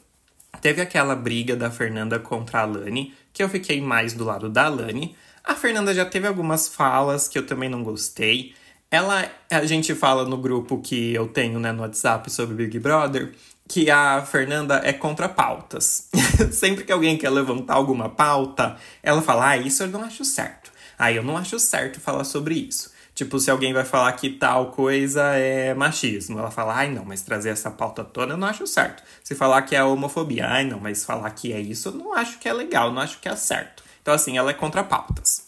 Teve 0.62 0.80
aquela 0.80 1.16
briga 1.16 1.56
da 1.56 1.72
Fernanda 1.72 2.20
contra 2.20 2.60
a 2.60 2.66
Lani, 2.66 3.12
que 3.34 3.42
eu 3.42 3.50
fiquei 3.50 3.82
mais 3.82 4.14
do 4.14 4.24
lado 4.24 4.52
da 4.52 4.68
Lani. 4.68 5.16
A 5.44 5.56
Fernanda 5.56 5.96
já 5.96 6.06
teve 6.06 6.28
algumas 6.28 6.68
falas 6.68 7.28
que 7.28 7.40
eu 7.40 7.46
também 7.48 7.70
não 7.70 7.82
gostei. 7.82 8.54
Ela, 8.94 9.28
a 9.50 9.66
gente 9.66 9.96
fala 9.96 10.24
no 10.24 10.38
grupo 10.38 10.80
que 10.80 11.16
eu 11.16 11.28
tenho 11.28 11.60
né, 11.60 11.72
no 11.72 11.82
WhatsApp 11.82 12.32
sobre 12.32 12.54
Big 12.54 12.78
Brother 12.78 13.32
que 13.68 13.90
a 13.90 14.22
Fernanda 14.22 14.82
é 14.84 14.94
contra 14.94 15.28
pautas. 15.28 16.10
Sempre 16.54 16.84
que 16.84 16.92
alguém 16.92 17.18
quer 17.18 17.32
levantar 17.32 17.74
alguma 17.74 18.08
pauta, 18.08 18.78
ela 19.02 19.20
fala: 19.20 19.50
Ah, 19.50 19.58
isso 19.58 19.82
eu 19.82 19.88
não 19.88 20.04
acho 20.04 20.24
certo. 20.24 20.72
Ah, 20.96 21.12
eu 21.12 21.24
não 21.24 21.36
acho 21.36 21.58
certo 21.58 22.00
falar 22.00 22.24
sobre 22.24 22.54
isso. 22.54 22.92
Tipo, 23.16 23.40
se 23.40 23.50
alguém 23.50 23.74
vai 23.74 23.84
falar 23.84 24.12
que 24.14 24.30
tal 24.30 24.70
coisa 24.70 25.24
é 25.38 25.74
machismo, 25.74 26.38
ela 26.38 26.52
fala, 26.52 26.76
ai 26.76 26.90
não, 26.90 27.06
mas 27.06 27.22
trazer 27.22 27.50
essa 27.50 27.70
pauta 27.70 28.04
toda 28.04 28.34
eu 28.34 28.38
não 28.38 28.48
acho 28.48 28.66
certo. 28.66 29.04
Se 29.24 29.36
falar 29.36 29.62
que 29.64 29.76
é 29.76 29.84
homofobia, 29.84 30.48
ai 30.48 30.66
não, 30.66 30.80
mas 30.80 31.06
falar 31.06 31.30
que 31.32 31.54
é 31.54 31.60
isso 31.60 31.90
eu 31.90 31.94
não 31.94 32.14
acho 32.14 32.40
que 32.40 32.50
é 32.50 32.54
legal, 32.54 32.92
não 32.92 33.02
acho 33.02 33.20
que 33.20 33.30
é 33.30 33.36
certo. 33.36 33.83
Então, 34.04 34.14
assim, 34.14 34.38
ela 34.38 34.52
é 34.52 34.54
contra 34.54 34.84
pautas. 34.84 35.46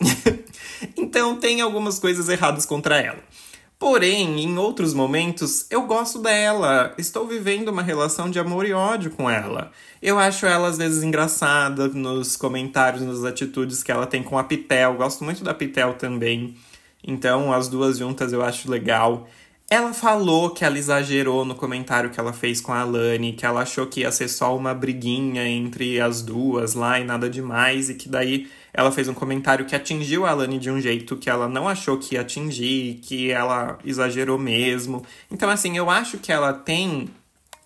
então, 0.95 1.35
tem 1.35 1.59
algumas 1.59 2.00
coisas 2.00 2.29
erradas 2.29 2.65
contra 2.65 2.97
ela. 3.00 3.19
Porém, 3.77 4.41
em 4.41 4.57
outros 4.57 4.93
momentos, 4.93 5.67
eu 5.69 5.81
gosto 5.85 6.19
dela. 6.19 6.95
Estou 6.97 7.27
vivendo 7.27 7.67
uma 7.67 7.81
relação 7.81 8.29
de 8.29 8.39
amor 8.39 8.65
e 8.65 8.71
ódio 8.71 9.12
com 9.12 9.29
ela. 9.29 9.71
Eu 10.01 10.17
acho 10.17 10.45
ela 10.45 10.69
às 10.69 10.77
vezes 10.77 11.03
engraçada 11.03 11.89
nos 11.89 12.38
comentários, 12.38 13.03
nas 13.03 13.25
atitudes 13.25 13.83
que 13.83 13.91
ela 13.91 14.07
tem 14.07 14.24
com 14.24 14.39
a 14.39 14.43
Pitel. 14.45 14.95
Gosto 14.95 15.25
muito 15.25 15.43
da 15.43 15.53
Pitel 15.53 15.95
também. 15.95 16.55
Então, 17.05 17.51
as 17.51 17.67
duas 17.67 17.97
juntas 17.97 18.31
eu 18.31 18.41
acho 18.41 18.71
legal. 18.71 19.27
Ela 19.67 19.93
falou 19.93 20.51
que 20.51 20.63
ela 20.63 20.77
exagerou 20.77 21.43
no 21.43 21.55
comentário 21.55 22.12
que 22.12 22.19
ela 22.19 22.31
fez 22.31 22.62
com 22.62 22.72
a 22.72 22.81
Alane, 22.81 23.34
que 23.34 23.45
ela 23.45 23.62
achou 23.62 23.88
que 23.88 24.01
ia 24.01 24.12
ser 24.12 24.27
só 24.27 24.55
uma 24.55 24.75
briguinha 24.75 25.48
entre 25.48 26.00
as 26.00 26.22
duas 26.22 26.75
lá 26.75 27.00
e 27.00 27.03
nada 27.03 27.27
demais, 27.27 27.89
e 27.89 27.95
que 27.95 28.07
daí 28.07 28.48
ela 28.72 28.91
fez 28.91 29.07
um 29.07 29.13
comentário 29.13 29.65
que 29.65 29.75
atingiu 29.75 30.24
a 30.24 30.29
Alane 30.29 30.60
de 30.60 30.69
um 30.69 30.79
jeito 30.79 31.17
que 31.17 31.31
ela 31.31 31.50
não 31.50 31.67
achou 31.67 31.98
que 31.98 32.13
ia 32.13 32.22
atingir, 32.22 33.00
que 33.01 33.31
ela 33.31 33.79
exagerou 33.84 34.38
mesmo. 34.38 35.03
Então, 35.31 35.50
assim, 35.50 35.75
eu 35.75 35.89
acho 35.89 36.19
que 36.19 36.31
ela 36.31 36.53
tem 36.53 37.10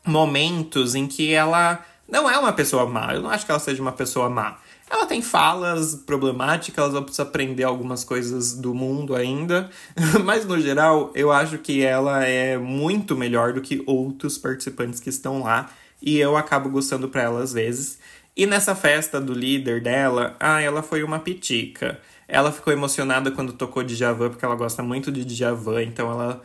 momentos 0.05 0.95
em 0.95 1.05
que 1.05 1.33
ela 1.33 1.83
não 2.07 2.29
é 2.29 2.37
uma 2.37 2.53
pessoa 2.53 2.85
má. 2.85 3.13
Eu 3.13 3.21
não 3.21 3.29
acho 3.29 3.45
que 3.45 3.51
ela 3.51 3.59
seja 3.59 3.81
uma 3.81 3.91
pessoa 3.91 4.29
má. 4.29 4.57
Ela 4.89 5.05
tem 5.05 5.21
falas 5.21 5.93
problemáticas, 5.93 6.89
ela 6.89 7.01
precisa 7.01 7.23
aprender 7.23 7.63
algumas 7.63 8.03
coisas 8.03 8.55
do 8.55 8.73
mundo 8.73 9.15
ainda, 9.15 9.69
mas 10.25 10.45
no 10.45 10.59
geral 10.59 11.11
eu 11.13 11.31
acho 11.31 11.59
que 11.59 11.83
ela 11.83 12.23
é 12.23 12.57
muito 12.57 13.15
melhor 13.15 13.53
do 13.53 13.61
que 13.61 13.83
outros 13.85 14.37
participantes 14.37 14.99
que 14.99 15.09
estão 15.09 15.43
lá 15.43 15.69
e 16.01 16.17
eu 16.17 16.35
acabo 16.35 16.69
gostando 16.69 17.07
para 17.07 17.23
ela 17.23 17.43
às 17.43 17.53
vezes. 17.53 17.99
E 18.35 18.45
nessa 18.45 18.73
festa 18.73 19.19
do 19.19 19.33
líder 19.33 19.81
dela, 19.81 20.35
ah, 20.39 20.61
ela 20.61 20.81
foi 20.81 21.03
uma 21.03 21.19
pitica. 21.19 21.99
Ela 22.27 22.51
ficou 22.51 22.71
emocionada 22.71 23.31
quando 23.31 23.53
tocou 23.53 23.83
Djavan, 23.83 24.29
porque 24.29 24.45
ela 24.45 24.55
gosta 24.55 24.81
muito 24.81 25.11
de 25.11 25.25
Djavan, 25.25 25.83
então 25.83 26.09
ela 26.11 26.41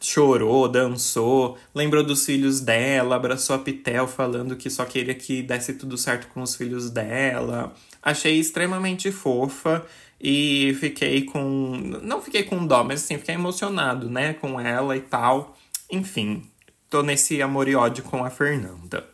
chorou, 0.00 0.68
dançou, 0.68 1.58
lembrou 1.74 2.02
dos 2.02 2.24
filhos 2.24 2.60
dela, 2.60 3.16
abraçou 3.16 3.56
a 3.56 3.58
Pitel 3.58 4.08
falando 4.08 4.56
que 4.56 4.70
só 4.70 4.86
queria 4.86 5.14
que 5.14 5.42
desse 5.42 5.74
tudo 5.74 5.98
certo 5.98 6.28
com 6.28 6.40
os 6.42 6.56
filhos 6.56 6.90
dela. 6.90 7.74
Achei 8.02 8.38
extremamente 8.38 9.12
fofa 9.12 9.84
e 10.20 10.74
fiquei 10.80 11.24
com. 11.24 11.98
Não 12.02 12.22
fiquei 12.22 12.42
com 12.44 12.66
dó, 12.66 12.82
mas 12.82 13.04
assim, 13.04 13.18
fiquei 13.18 13.34
emocionado, 13.34 14.08
né, 14.08 14.32
com 14.34 14.58
ela 14.58 14.96
e 14.96 15.00
tal. 15.00 15.56
Enfim, 15.90 16.42
tô 16.88 17.02
nesse 17.02 17.42
amor 17.42 17.68
e 17.68 17.74
ódio 17.74 18.02
com 18.04 18.24
a 18.24 18.30
Fernanda. 18.30 19.06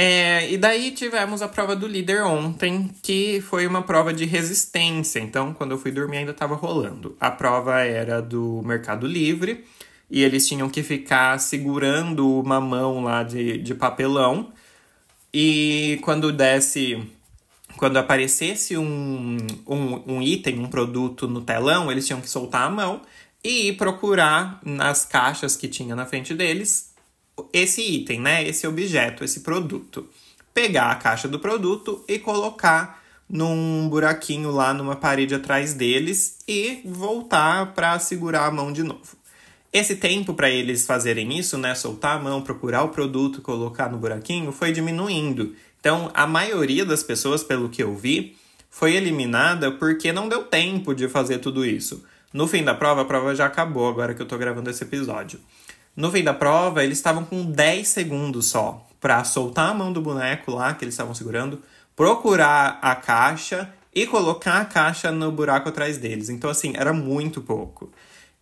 É, 0.00 0.48
e 0.48 0.56
daí 0.56 0.92
tivemos 0.92 1.42
a 1.42 1.48
prova 1.48 1.74
do 1.74 1.88
líder 1.88 2.22
ontem, 2.22 2.88
que 3.02 3.40
foi 3.40 3.66
uma 3.66 3.82
prova 3.82 4.14
de 4.14 4.24
resistência. 4.24 5.18
Então, 5.18 5.52
quando 5.52 5.72
eu 5.72 5.78
fui 5.78 5.90
dormir, 5.90 6.18
ainda 6.18 6.30
estava 6.30 6.54
rolando. 6.54 7.16
A 7.18 7.32
prova 7.32 7.80
era 7.80 8.22
do 8.22 8.62
Mercado 8.64 9.08
Livre 9.08 9.64
e 10.08 10.22
eles 10.22 10.46
tinham 10.46 10.70
que 10.70 10.84
ficar 10.84 11.40
segurando 11.40 12.38
uma 12.38 12.60
mão 12.60 13.02
lá 13.02 13.24
de, 13.24 13.58
de 13.58 13.74
papelão. 13.74 14.52
E 15.34 15.98
quando 16.02 16.30
desse. 16.32 17.04
Quando 17.76 17.96
aparecesse 17.96 18.76
um, 18.78 19.36
um, 19.66 20.14
um 20.14 20.22
item, 20.22 20.60
um 20.60 20.68
produto 20.68 21.26
no 21.26 21.40
telão, 21.40 21.90
eles 21.90 22.06
tinham 22.06 22.20
que 22.20 22.30
soltar 22.30 22.68
a 22.68 22.70
mão 22.70 23.02
e 23.42 23.70
ir 23.70 23.76
procurar 23.76 24.60
nas 24.64 25.04
caixas 25.04 25.56
que 25.56 25.66
tinha 25.66 25.96
na 25.96 26.06
frente 26.06 26.34
deles 26.34 26.87
esse 27.52 27.82
item, 27.82 28.20
né? 28.20 28.46
Esse 28.46 28.66
objeto, 28.66 29.24
esse 29.24 29.40
produto. 29.40 30.08
Pegar 30.52 30.90
a 30.90 30.96
caixa 30.96 31.28
do 31.28 31.38
produto 31.38 32.04
e 32.08 32.18
colocar 32.18 33.02
num 33.28 33.88
buraquinho 33.88 34.50
lá 34.50 34.72
numa 34.72 34.96
parede 34.96 35.34
atrás 35.34 35.74
deles 35.74 36.38
e 36.48 36.80
voltar 36.84 37.74
para 37.74 37.98
segurar 37.98 38.46
a 38.46 38.50
mão 38.50 38.72
de 38.72 38.82
novo. 38.82 39.16
Esse 39.70 39.96
tempo 39.96 40.32
para 40.32 40.48
eles 40.48 40.86
fazerem 40.86 41.38
isso, 41.38 41.58
né, 41.58 41.74
soltar 41.74 42.16
a 42.16 42.20
mão, 42.20 42.40
procurar 42.40 42.84
o 42.84 42.88
produto, 42.88 43.42
colocar 43.42 43.90
no 43.90 43.98
buraquinho, 43.98 44.50
foi 44.50 44.72
diminuindo. 44.72 45.54
Então, 45.78 46.10
a 46.14 46.26
maioria 46.26 46.86
das 46.86 47.02
pessoas, 47.02 47.44
pelo 47.44 47.68
que 47.68 47.82
eu 47.82 47.94
vi, 47.94 48.34
foi 48.70 48.94
eliminada 48.94 49.70
porque 49.72 50.10
não 50.10 50.28
deu 50.28 50.44
tempo 50.44 50.94
de 50.94 51.06
fazer 51.06 51.38
tudo 51.38 51.66
isso. 51.66 52.02
No 52.32 52.46
fim 52.46 52.64
da 52.64 52.74
prova, 52.74 53.02
a 53.02 53.04
prova 53.04 53.34
já 53.34 53.46
acabou 53.46 53.88
agora 53.88 54.14
que 54.14 54.22
eu 54.22 54.26
tô 54.26 54.38
gravando 54.38 54.70
esse 54.70 54.84
episódio. 54.84 55.38
No 55.98 56.12
fim 56.12 56.22
da 56.22 56.32
prova, 56.32 56.84
eles 56.84 56.98
estavam 56.98 57.24
com 57.24 57.44
10 57.44 57.88
segundos 57.88 58.46
só 58.46 58.86
para 59.00 59.24
soltar 59.24 59.70
a 59.70 59.74
mão 59.74 59.92
do 59.92 60.00
boneco 60.00 60.52
lá 60.52 60.72
que 60.72 60.84
eles 60.84 60.94
estavam 60.94 61.12
segurando, 61.12 61.60
procurar 61.96 62.78
a 62.80 62.94
caixa 62.94 63.68
e 63.92 64.06
colocar 64.06 64.58
a 64.60 64.64
caixa 64.64 65.10
no 65.10 65.32
buraco 65.32 65.68
atrás 65.68 65.98
deles. 65.98 66.28
Então, 66.28 66.48
assim, 66.48 66.72
era 66.76 66.92
muito 66.92 67.40
pouco. 67.40 67.90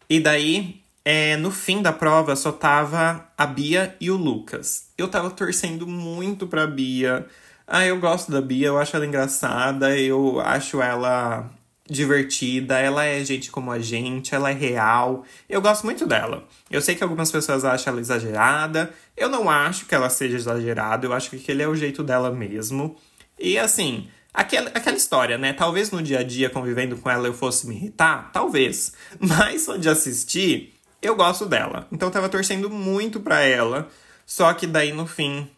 E 0.06 0.20
daí, 0.20 0.82
é, 1.02 1.38
no 1.38 1.50
fim 1.50 1.80
da 1.80 1.94
prova, 1.94 2.36
só 2.36 2.52
tava 2.52 3.26
a 3.38 3.46
Bia 3.46 3.96
e 3.98 4.10
o 4.10 4.18
Lucas. 4.18 4.90
Eu 4.98 5.08
tava 5.08 5.30
torcendo 5.30 5.86
muito 5.86 6.46
pra 6.46 6.66
Bia. 6.66 7.24
Ah, 7.66 7.86
eu 7.86 7.98
gosto 7.98 8.30
da 8.30 8.42
Bia, 8.42 8.66
eu 8.66 8.76
acho 8.76 8.94
ela 8.94 9.06
engraçada, 9.06 9.98
eu 9.98 10.40
acho 10.40 10.82
ela 10.82 11.50
divertida, 11.88 12.78
ela 12.78 13.04
é 13.04 13.24
gente 13.24 13.50
como 13.50 13.70
a 13.70 13.78
gente, 13.78 14.34
ela 14.34 14.50
é 14.50 14.54
real. 14.54 15.24
Eu 15.48 15.60
gosto 15.60 15.84
muito 15.84 16.06
dela. 16.06 16.44
Eu 16.70 16.80
sei 16.80 16.94
que 16.94 17.02
algumas 17.02 17.30
pessoas 17.30 17.64
acham 17.64 17.92
ela 17.92 18.00
exagerada. 18.00 18.92
Eu 19.16 19.28
não 19.28 19.48
acho 19.48 19.86
que 19.86 19.94
ela 19.94 20.10
seja 20.10 20.36
exagerada, 20.36 21.06
eu 21.06 21.12
acho 21.12 21.30
que 21.30 21.36
aquele 21.36 21.62
é 21.62 21.68
o 21.68 21.76
jeito 21.76 22.02
dela 22.02 22.30
mesmo. 22.30 22.96
E 23.38 23.58
assim, 23.58 24.08
aquela, 24.34 24.70
aquela 24.70 24.96
história, 24.96 25.38
né? 25.38 25.52
Talvez 25.52 25.90
no 25.90 26.02
dia 26.02 26.20
a 26.20 26.22
dia, 26.22 26.50
convivendo 26.50 26.96
com 26.96 27.08
ela, 27.08 27.26
eu 27.26 27.34
fosse 27.34 27.66
me 27.66 27.76
irritar, 27.76 28.30
talvez. 28.32 28.92
Mas 29.20 29.62
só 29.62 29.76
de 29.76 29.88
assistir, 29.88 30.74
eu 31.00 31.14
gosto 31.14 31.46
dela. 31.46 31.86
Então 31.92 32.08
eu 32.08 32.12
tava 32.12 32.28
torcendo 32.28 32.68
muito 32.68 33.20
pra 33.20 33.42
ela. 33.42 33.88
Só 34.26 34.52
que 34.52 34.66
daí 34.66 34.92
no 34.92 35.06
fim, 35.06 35.48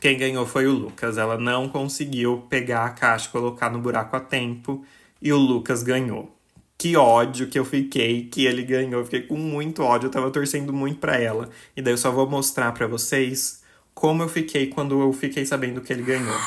quem 0.00 0.18
ganhou 0.18 0.44
foi 0.44 0.66
o 0.66 0.72
Lucas. 0.72 1.16
Ela 1.16 1.38
não 1.38 1.68
conseguiu 1.68 2.46
pegar 2.48 2.84
a 2.84 2.90
caixa 2.90 3.28
e 3.28 3.32
colocar 3.32 3.70
no 3.70 3.78
buraco 3.78 4.16
a 4.16 4.20
tempo 4.20 4.84
e 5.20 5.32
o 5.32 5.36
Lucas 5.36 5.82
ganhou. 5.82 6.34
Que 6.76 6.96
ódio 6.96 7.48
que 7.48 7.58
eu 7.58 7.64
fiquei 7.64 8.26
que 8.26 8.46
ele 8.46 8.62
ganhou. 8.62 9.00
Eu 9.00 9.04
fiquei 9.04 9.22
com 9.22 9.36
muito 9.36 9.82
ódio, 9.82 10.06
eu 10.06 10.10
tava 10.10 10.30
torcendo 10.30 10.72
muito 10.72 11.00
para 11.00 11.16
ela. 11.16 11.50
E 11.76 11.82
daí 11.82 11.92
eu 11.92 11.98
só 11.98 12.10
vou 12.10 12.28
mostrar 12.28 12.72
para 12.72 12.86
vocês 12.86 13.62
como 13.94 14.22
eu 14.22 14.28
fiquei 14.28 14.68
quando 14.68 15.00
eu 15.00 15.12
fiquei 15.12 15.44
sabendo 15.44 15.80
que 15.80 15.92
ele 15.92 16.02
ganhou. 16.02 16.38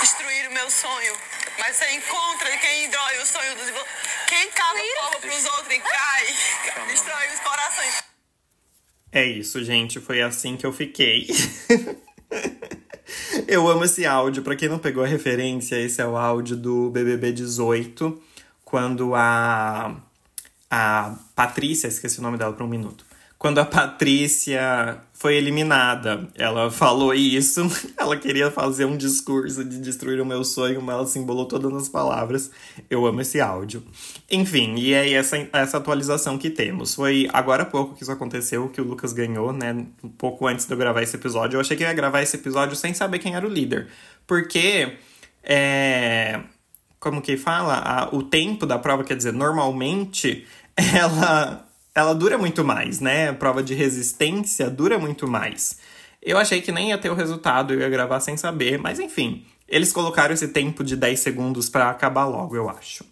Destruir 0.00 0.48
o 0.48 0.54
meu 0.54 0.70
sonho. 0.70 1.12
Mas 1.58 1.76
você 1.76 1.90
encontra 1.92 2.56
quem 2.56 2.88
dói 2.90 3.18
o 3.22 3.26
sonho 3.26 3.54
dos 3.54 3.70
Quem 4.26 4.50
cala 4.50 4.78
fogo 5.02 5.20
pros 5.20 5.44
outros 5.44 5.74
e 5.74 5.80
cai, 5.80 6.86
destrói 6.88 7.28
os 7.34 7.40
corações. 7.40 8.04
É 9.12 9.24
isso, 9.26 9.62
gente. 9.62 10.00
Foi 10.00 10.22
assim 10.22 10.56
que 10.56 10.64
eu 10.64 10.72
fiquei. 10.72 11.26
Eu 13.46 13.68
amo 13.68 13.84
esse 13.84 14.06
áudio. 14.06 14.42
Para 14.42 14.56
quem 14.56 14.68
não 14.68 14.78
pegou 14.78 15.04
a 15.04 15.06
referência, 15.06 15.76
esse 15.76 16.00
é 16.00 16.06
o 16.06 16.16
áudio 16.16 16.56
do 16.56 16.90
BBB 16.90 17.32
18, 17.32 18.20
quando 18.64 19.14
a 19.14 19.96
a 20.70 21.14
Patrícia, 21.36 21.86
esqueci 21.86 22.18
o 22.18 22.22
nome 22.22 22.36
dela 22.36 22.52
por 22.52 22.64
um 22.64 22.68
minuto. 22.68 23.04
Quando 23.44 23.58
a 23.58 23.64
Patrícia 23.66 25.02
foi 25.12 25.36
eliminada. 25.36 26.26
Ela 26.34 26.70
falou 26.70 27.12
isso, 27.12 27.60
ela 27.94 28.16
queria 28.16 28.50
fazer 28.50 28.86
um 28.86 28.96
discurso 28.96 29.62
de 29.62 29.80
destruir 29.80 30.18
o 30.18 30.24
meu 30.24 30.42
sonho, 30.42 30.80
mas 30.80 30.94
ela 30.94 31.06
se 31.06 31.18
embolou 31.18 31.44
todas 31.44 31.70
nas 31.70 31.86
palavras. 31.86 32.50
Eu 32.88 33.04
amo 33.04 33.20
esse 33.20 33.42
áudio. 33.42 33.82
Enfim, 34.30 34.76
e 34.76 34.94
é 34.94 35.12
essa, 35.12 35.36
essa 35.52 35.76
atualização 35.76 36.38
que 36.38 36.48
temos. 36.48 36.94
Foi 36.94 37.28
agora 37.34 37.64
há 37.64 37.66
pouco 37.66 37.94
que 37.94 38.02
isso 38.02 38.12
aconteceu, 38.12 38.70
que 38.70 38.80
o 38.80 38.84
Lucas 38.84 39.12
ganhou, 39.12 39.52
né? 39.52 39.76
Um 40.02 40.08
pouco 40.08 40.46
antes 40.46 40.64
de 40.64 40.72
eu 40.72 40.78
gravar 40.78 41.02
esse 41.02 41.14
episódio. 41.14 41.58
Eu 41.58 41.60
achei 41.60 41.76
que 41.76 41.82
eu 41.82 41.88
ia 41.88 41.92
gravar 41.92 42.22
esse 42.22 42.36
episódio 42.36 42.74
sem 42.74 42.94
saber 42.94 43.18
quem 43.18 43.34
era 43.34 43.46
o 43.46 43.50
líder. 43.50 43.88
Porque. 44.26 44.96
É 45.42 46.40
como 46.98 47.20
que 47.20 47.36
fala? 47.36 47.74
A, 47.74 48.16
o 48.16 48.22
tempo 48.22 48.64
da 48.64 48.78
prova, 48.78 49.04
quer 49.04 49.14
dizer, 49.14 49.34
normalmente 49.34 50.46
ela 50.74 51.63
ela 51.94 52.14
dura 52.14 52.36
muito 52.36 52.64
mais, 52.64 53.00
né? 53.00 53.28
A 53.28 53.34
prova 53.34 53.62
de 53.62 53.74
resistência 53.74 54.68
dura 54.68 54.98
muito 54.98 55.28
mais. 55.28 55.78
Eu 56.20 56.38
achei 56.38 56.60
que 56.60 56.72
nem 56.72 56.88
ia 56.88 56.98
ter 56.98 57.10
o 57.10 57.14
resultado, 57.14 57.72
eu 57.72 57.80
ia 57.80 57.88
gravar 57.88 58.18
sem 58.20 58.36
saber, 58.36 58.78
mas 58.78 58.98
enfim, 58.98 59.44
eles 59.68 59.92
colocaram 59.92 60.34
esse 60.34 60.48
tempo 60.48 60.82
de 60.82 60.96
10 60.96 61.20
segundos 61.20 61.68
para 61.68 61.90
acabar 61.90 62.24
logo, 62.24 62.56
eu 62.56 62.68
acho. 62.68 63.04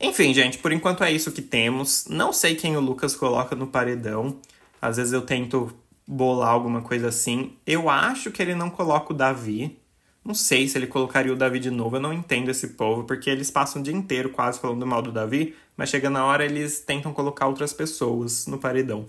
Enfim, 0.00 0.34
gente, 0.34 0.58
por 0.58 0.72
enquanto 0.72 1.04
é 1.04 1.12
isso 1.12 1.32
que 1.32 1.42
temos. 1.42 2.06
Não 2.08 2.32
sei 2.32 2.54
quem 2.54 2.76
o 2.76 2.80
Lucas 2.80 3.14
coloca 3.14 3.54
no 3.54 3.68
paredão. 3.68 4.36
Às 4.80 4.96
vezes 4.96 5.12
eu 5.12 5.22
tento 5.22 5.72
bolar 6.06 6.50
alguma 6.50 6.82
coisa 6.82 7.08
assim. 7.08 7.52
Eu 7.64 7.88
acho 7.88 8.30
que 8.32 8.42
ele 8.42 8.54
não 8.54 8.68
coloca 8.68 9.12
o 9.12 9.16
Davi. 9.16 9.78
Não 10.24 10.34
sei 10.34 10.68
se 10.68 10.78
ele 10.78 10.86
colocaria 10.86 11.32
o 11.32 11.36
Davi 11.36 11.58
de 11.58 11.70
novo, 11.70 11.96
eu 11.96 12.00
não 12.00 12.12
entendo 12.12 12.50
esse 12.50 12.68
povo, 12.68 13.04
porque 13.04 13.28
eles 13.28 13.50
passam 13.50 13.82
o 13.82 13.84
dia 13.84 13.94
inteiro 13.94 14.30
quase 14.30 14.60
falando 14.60 14.86
mal 14.86 15.02
do 15.02 15.10
Davi, 15.10 15.56
mas 15.76 15.88
chega 15.88 16.08
na 16.08 16.24
hora 16.24 16.44
eles 16.44 16.78
tentam 16.78 17.12
colocar 17.12 17.48
outras 17.48 17.72
pessoas 17.72 18.46
no 18.46 18.58
paredão. 18.58 19.08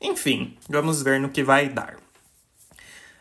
Enfim, 0.00 0.56
vamos 0.68 1.02
ver 1.02 1.20
no 1.20 1.28
que 1.28 1.42
vai 1.42 1.68
dar. 1.68 1.96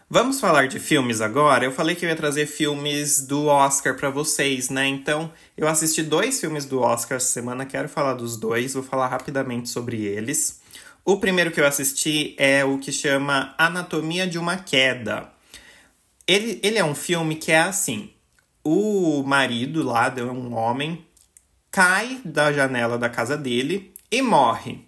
Vamos 0.10 0.40
falar 0.40 0.68
de 0.68 0.80
filmes 0.80 1.22
agora? 1.22 1.66
Eu 1.66 1.72
falei 1.72 1.96
que 1.96 2.06
eu 2.06 2.10
ia 2.10 2.16
trazer 2.16 2.46
filmes 2.46 3.26
do 3.26 3.48
Oscar 3.48 3.96
para 3.96 4.10
vocês, 4.10 4.70
né? 4.70 4.86
Então, 4.86 5.32
eu 5.58 5.68
assisti 5.68 6.04
dois 6.04 6.40
filmes 6.40 6.66
do 6.66 6.82
Oscar 6.82 7.18
essa 7.18 7.26
semana, 7.26 7.66
quero 7.66 7.90
falar 7.90 8.14
dos 8.14 8.38
dois, 8.38 8.74
vou 8.74 8.84
falar 8.84 9.08
rapidamente 9.08 9.70
sobre 9.70 10.06
eles. 10.06 10.62
O 11.04 11.18
primeiro 11.18 11.52
que 11.52 11.60
eu 11.60 11.66
assisti 11.66 12.36
é 12.38 12.64
o 12.64 12.78
que 12.78 12.92
chama 12.92 13.56
Anatomia 13.58 14.28
de 14.28 14.38
uma 14.38 14.56
Queda. 14.56 15.30
Ele, 16.28 16.60
ele 16.64 16.78
é 16.78 16.84
um 16.84 16.96
filme 16.96 17.36
que 17.36 17.52
é 17.52 17.60
assim: 17.60 18.12
o 18.64 19.24
marido 19.24 19.84
lá, 19.84 20.14
é 20.16 20.24
um 20.24 20.54
homem, 20.54 21.06
cai 21.70 22.22
da 22.24 22.52
janela 22.52 22.98
da 22.98 23.10
casa 23.10 23.38
dele 23.38 23.94
e 24.10 24.22
morre. 24.22 24.86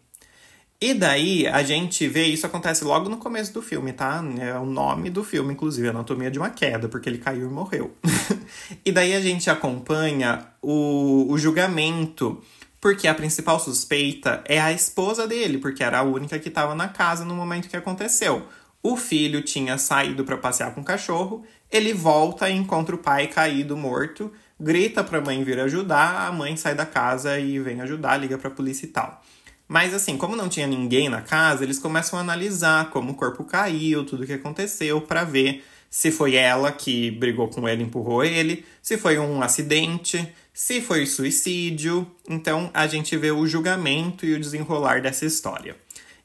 E 0.79 0.93
daí 0.93 1.47
a 1.47 1.63
gente 1.63 2.07
vê, 2.07 2.25
isso 2.25 2.45
acontece 2.45 2.83
logo 2.83 3.09
no 3.09 3.17
começo 3.17 3.53
do 3.53 3.61
filme, 3.61 3.93
tá? 3.93 4.23
É 4.39 4.53
o 4.57 4.65
nome 4.65 5.09
do 5.09 5.23
filme, 5.23 5.53
inclusive, 5.53 5.87
Anatomia 5.87 6.29
de 6.29 6.37
uma 6.37 6.49
Queda, 6.49 6.89
porque 6.89 7.09
ele 7.09 7.17
caiu 7.17 7.49
e 7.49 7.51
morreu. 7.51 7.95
e 8.85 8.91
daí 8.91 9.15
a 9.15 9.21
gente 9.21 9.49
acompanha 9.49 10.45
o, 10.61 11.27
o 11.29 11.37
julgamento, 11.37 12.41
porque 12.79 13.07
a 13.07 13.15
principal 13.15 13.59
suspeita 13.59 14.43
é 14.45 14.59
a 14.59 14.71
esposa 14.71 15.25
dele, 15.25 15.57
porque 15.57 15.83
era 15.83 15.99
a 15.99 16.03
única 16.03 16.37
que 16.37 16.49
estava 16.49 16.75
na 16.75 16.89
casa 16.89 17.23
no 17.23 17.33
momento 17.33 17.69
que 17.69 17.77
aconteceu. 17.77 18.45
O 18.87 18.95
filho 18.95 19.41
tinha 19.41 19.79
saído 19.79 20.23
para 20.23 20.37
passear 20.37 20.71
com 20.75 20.81
o 20.81 20.83
cachorro, 20.83 21.43
ele 21.71 21.91
volta 21.91 22.47
e 22.47 22.53
encontra 22.53 22.93
o 22.93 22.99
pai 22.99 23.25
caído 23.25 23.75
morto, 23.75 24.31
grita 24.59 25.03
para 25.03 25.17
a 25.17 25.21
mãe 25.21 25.43
vir 25.43 25.59
ajudar, 25.59 26.27
a 26.27 26.31
mãe 26.31 26.55
sai 26.55 26.75
da 26.75 26.85
casa 26.85 27.39
e 27.39 27.57
vem 27.57 27.81
ajudar, 27.81 28.15
liga 28.17 28.37
para 28.37 28.47
a 28.47 28.51
polícia 28.51 28.85
e 28.85 28.89
tal. 28.89 29.23
Mas 29.67 29.91
assim, 29.91 30.15
como 30.17 30.35
não 30.35 30.47
tinha 30.47 30.67
ninguém 30.67 31.09
na 31.09 31.23
casa, 31.23 31.63
eles 31.63 31.79
começam 31.79 32.19
a 32.19 32.21
analisar 32.21 32.91
como 32.91 33.13
o 33.13 33.15
corpo 33.15 33.43
caiu, 33.43 34.05
tudo 34.05 34.21
o 34.21 34.27
que 34.27 34.33
aconteceu, 34.33 35.01
para 35.01 35.23
ver 35.23 35.65
se 35.89 36.11
foi 36.11 36.35
ela 36.35 36.71
que 36.71 37.09
brigou 37.09 37.47
com 37.47 37.67
ele, 37.67 37.81
empurrou 37.81 38.23
ele, 38.23 38.63
se 38.83 38.99
foi 38.99 39.17
um 39.17 39.41
acidente, 39.41 40.31
se 40.53 40.79
foi 40.79 41.07
suicídio. 41.07 42.05
Então 42.29 42.69
a 42.71 42.85
gente 42.85 43.17
vê 43.17 43.31
o 43.31 43.47
julgamento 43.47 44.27
e 44.27 44.35
o 44.35 44.39
desenrolar 44.39 45.01
dessa 45.01 45.25
história. 45.25 45.75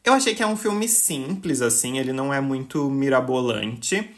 Eu 0.03 0.15
achei 0.15 0.35
que 0.35 0.43
é 0.43 0.47
um 0.47 0.57
filme 0.57 0.89
simples, 0.89 1.61
assim, 1.61 1.99
ele 1.99 2.13
não 2.13 2.33
é 2.33 2.41
muito 2.41 2.89
mirabolante. 2.91 4.11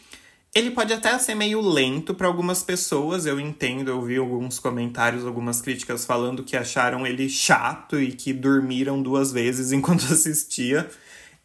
Ele 0.55 0.71
pode 0.71 0.93
até 0.93 1.19
ser 1.19 1.35
meio 1.35 1.61
lento 1.61 2.15
para 2.15 2.27
algumas 2.27 2.63
pessoas, 2.63 3.27
eu 3.27 3.41
entendo, 3.41 3.89
eu 3.89 4.01
vi 4.03 4.17
alguns 4.17 4.59
comentários, 4.59 5.27
algumas 5.27 5.61
críticas 5.61 6.05
falando 6.05 6.45
que 6.45 6.57
acharam 6.57 7.07
ele 7.07 7.29
chato 7.29 7.99
e 7.99 8.13
que 8.13 8.33
dormiram 8.33 9.03
duas 9.03 9.33
vezes 9.33 9.73
enquanto 9.73 10.05
assistia. 10.05 10.89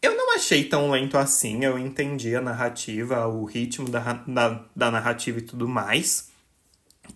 Eu 0.01 0.15
não 0.15 0.35
achei 0.35 0.65
tão 0.65 0.91
lento 0.91 1.17
assim, 1.17 1.63
eu 1.63 1.79
entendi 1.79 2.35
a 2.35 2.41
narrativa, 2.41 3.25
o 3.27 3.45
ritmo 3.45 3.89
da, 3.89 4.13
da, 4.27 4.65
da 4.75 4.91
narrativa 4.91 5.39
e 5.39 5.41
tudo 5.41 5.67
mais. 5.67 6.29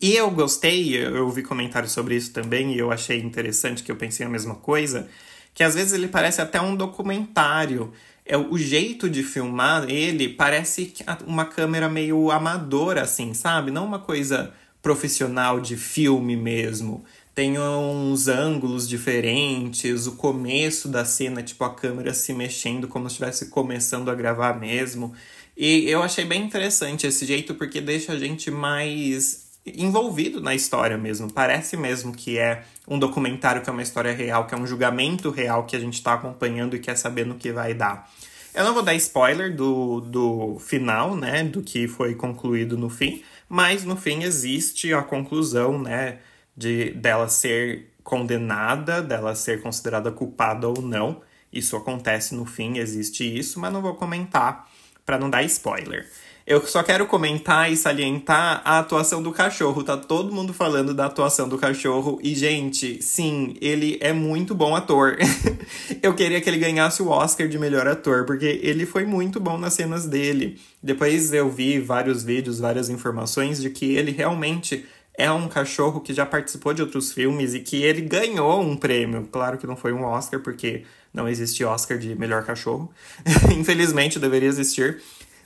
E 0.01 0.15
eu 0.15 0.31
gostei, 0.31 0.97
eu 0.97 1.29
vi 1.29 1.43
comentários 1.43 1.91
sobre 1.91 2.15
isso 2.15 2.31
também 2.31 2.73
e 2.73 2.79
eu 2.79 2.91
achei 2.91 3.19
interessante 3.19 3.83
que 3.83 3.91
eu 3.91 3.95
pensei 3.95 4.25
a 4.25 4.29
mesma 4.29 4.55
coisa 4.55 5.07
que 5.53 5.63
às 5.63 5.75
vezes 5.75 5.93
ele 5.93 6.07
parece 6.07 6.41
até 6.41 6.61
um 6.61 6.75
documentário. 6.75 7.91
É 8.25 8.37
o 8.37 8.57
jeito 8.57 9.09
de 9.09 9.23
filmar 9.23 9.89
ele 9.89 10.29
parece 10.29 10.93
uma 11.25 11.45
câmera 11.45 11.89
meio 11.89 12.31
amadora 12.31 13.01
assim, 13.01 13.33
sabe? 13.33 13.71
Não 13.71 13.85
uma 13.85 13.99
coisa 13.99 14.53
profissional 14.81 15.59
de 15.59 15.75
filme 15.75 16.35
mesmo. 16.35 17.03
Tem 17.33 17.57
uns 17.57 18.27
ângulos 18.27 18.87
diferentes, 18.87 20.05
o 20.05 20.13
começo 20.13 20.89
da 20.89 21.05
cena, 21.05 21.41
tipo 21.41 21.63
a 21.63 21.73
câmera 21.73 22.13
se 22.13 22.33
mexendo 22.33 22.87
como 22.87 23.09
se 23.09 23.13
estivesse 23.13 23.47
começando 23.47 24.09
a 24.11 24.15
gravar 24.15 24.59
mesmo. 24.59 25.13
E 25.55 25.89
eu 25.89 26.03
achei 26.03 26.25
bem 26.25 26.43
interessante 26.43 27.07
esse 27.07 27.25
jeito 27.25 27.55
porque 27.55 27.79
deixa 27.79 28.13
a 28.13 28.19
gente 28.19 28.51
mais 28.51 29.40
envolvido 29.65 30.41
na 30.41 30.55
história 30.55 30.97
mesmo. 30.97 31.31
Parece 31.31 31.77
mesmo 31.77 32.11
que 32.11 32.37
é 32.37 32.63
um 32.87 32.97
documentário 32.97 33.61
que 33.61 33.69
é 33.69 33.73
uma 33.73 33.81
história 33.81 34.13
real, 34.13 34.47
que 34.47 34.55
é 34.55 34.57
um 34.57 34.65
julgamento 34.65 35.29
real 35.29 35.65
que 35.65 35.75
a 35.75 35.79
gente 35.79 35.95
está 35.95 36.13
acompanhando 36.13 36.75
e 36.75 36.79
quer 36.79 36.97
saber 36.97 37.25
no 37.25 37.35
que 37.35 37.51
vai 37.51 37.73
dar. 37.73 38.09
Eu 38.53 38.65
não 38.65 38.73
vou 38.73 38.83
dar 38.83 38.93
spoiler 38.95 39.55
do, 39.55 40.01
do 40.01 40.59
final, 40.59 41.15
né, 41.15 41.43
do 41.43 41.61
que 41.61 41.87
foi 41.87 42.15
concluído 42.15 42.77
no 42.77 42.89
fim, 42.89 43.23
mas 43.47 43.85
no 43.85 43.95
fim 43.95 44.23
existe 44.23 44.93
a 44.93 45.01
conclusão, 45.01 45.81
né, 45.81 46.19
de 46.55 46.91
dela 46.91 47.29
ser 47.29 47.93
condenada, 48.03 49.01
dela 49.01 49.35
ser 49.35 49.61
considerada 49.61 50.11
culpada 50.11 50.67
ou 50.67 50.81
não. 50.81 51.21
Isso 51.51 51.77
acontece 51.77 52.35
no 52.35 52.45
fim, 52.45 52.77
existe 52.77 53.23
isso, 53.23 53.59
mas 53.59 53.71
não 53.71 53.81
vou 53.81 53.95
comentar 53.95 54.69
para 55.05 55.17
não 55.17 55.29
dar 55.29 55.43
spoiler. 55.43 56.09
Eu 56.51 56.67
só 56.67 56.83
quero 56.83 57.05
comentar 57.05 57.71
e 57.71 57.77
salientar 57.77 58.61
a 58.65 58.79
atuação 58.79 59.23
do 59.23 59.31
cachorro. 59.31 59.85
Tá 59.85 59.95
todo 59.95 60.35
mundo 60.35 60.53
falando 60.53 60.93
da 60.93 61.05
atuação 61.05 61.47
do 61.47 61.57
cachorro. 61.57 62.19
E, 62.21 62.35
gente, 62.35 63.01
sim, 63.01 63.55
ele 63.61 63.97
é 64.01 64.11
muito 64.11 64.53
bom 64.53 64.75
ator. 64.75 65.17
eu 66.03 66.13
queria 66.13 66.41
que 66.41 66.49
ele 66.49 66.57
ganhasse 66.57 67.01
o 67.01 67.07
Oscar 67.07 67.47
de 67.47 67.57
melhor 67.57 67.87
ator, 67.87 68.25
porque 68.25 68.59
ele 68.61 68.85
foi 68.85 69.05
muito 69.05 69.39
bom 69.39 69.57
nas 69.57 69.75
cenas 69.75 70.05
dele. 70.05 70.59
Depois 70.83 71.31
eu 71.31 71.49
vi 71.49 71.79
vários 71.79 72.21
vídeos, 72.21 72.59
várias 72.59 72.89
informações 72.89 73.61
de 73.61 73.69
que 73.69 73.95
ele 73.95 74.11
realmente 74.11 74.85
é 75.17 75.31
um 75.31 75.47
cachorro 75.47 76.01
que 76.01 76.13
já 76.13 76.25
participou 76.25 76.73
de 76.73 76.81
outros 76.81 77.13
filmes 77.13 77.53
e 77.53 77.61
que 77.61 77.81
ele 77.81 78.01
ganhou 78.01 78.61
um 78.61 78.75
prêmio. 78.75 79.25
Claro 79.31 79.57
que 79.57 79.65
não 79.65 79.77
foi 79.77 79.93
um 79.93 80.03
Oscar, 80.03 80.41
porque 80.41 80.83
não 81.13 81.29
existe 81.29 81.63
Oscar 81.63 81.97
de 81.97 82.13
melhor 82.13 82.43
cachorro. 82.43 82.91
Infelizmente 83.57 84.19
deveria 84.19 84.49
existir. 84.49 85.01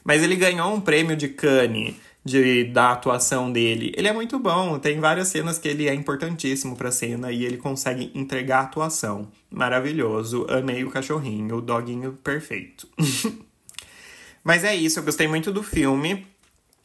Mas 0.05 0.21
ele 0.21 0.35
ganhou 0.35 0.71
um 0.71 0.79
prêmio 0.79 1.15
de 1.15 1.27
Cannes 1.27 1.95
de, 2.23 2.65
da 2.65 2.91
atuação 2.91 3.51
dele. 3.51 3.91
Ele 3.97 4.07
é 4.07 4.13
muito 4.13 4.37
bom, 4.39 4.77
tem 4.77 4.99
várias 4.99 5.29
cenas 5.29 5.57
que 5.57 5.67
ele 5.67 5.89
é 5.89 5.93
importantíssimo 5.93 6.75
pra 6.75 6.91
cena 6.91 7.31
e 7.31 7.43
ele 7.43 7.57
consegue 7.57 8.11
entregar 8.13 8.59
a 8.59 8.63
atuação. 8.63 9.27
Maravilhoso, 9.49 10.45
amei 10.47 10.83
o 10.83 10.91
cachorrinho, 10.91 11.57
o 11.57 11.61
doguinho 11.61 12.13
perfeito. 12.23 12.87
Mas 14.43 14.63
é 14.63 14.75
isso, 14.75 14.99
eu 14.99 15.03
gostei 15.03 15.27
muito 15.27 15.51
do 15.51 15.63
filme. 15.63 16.25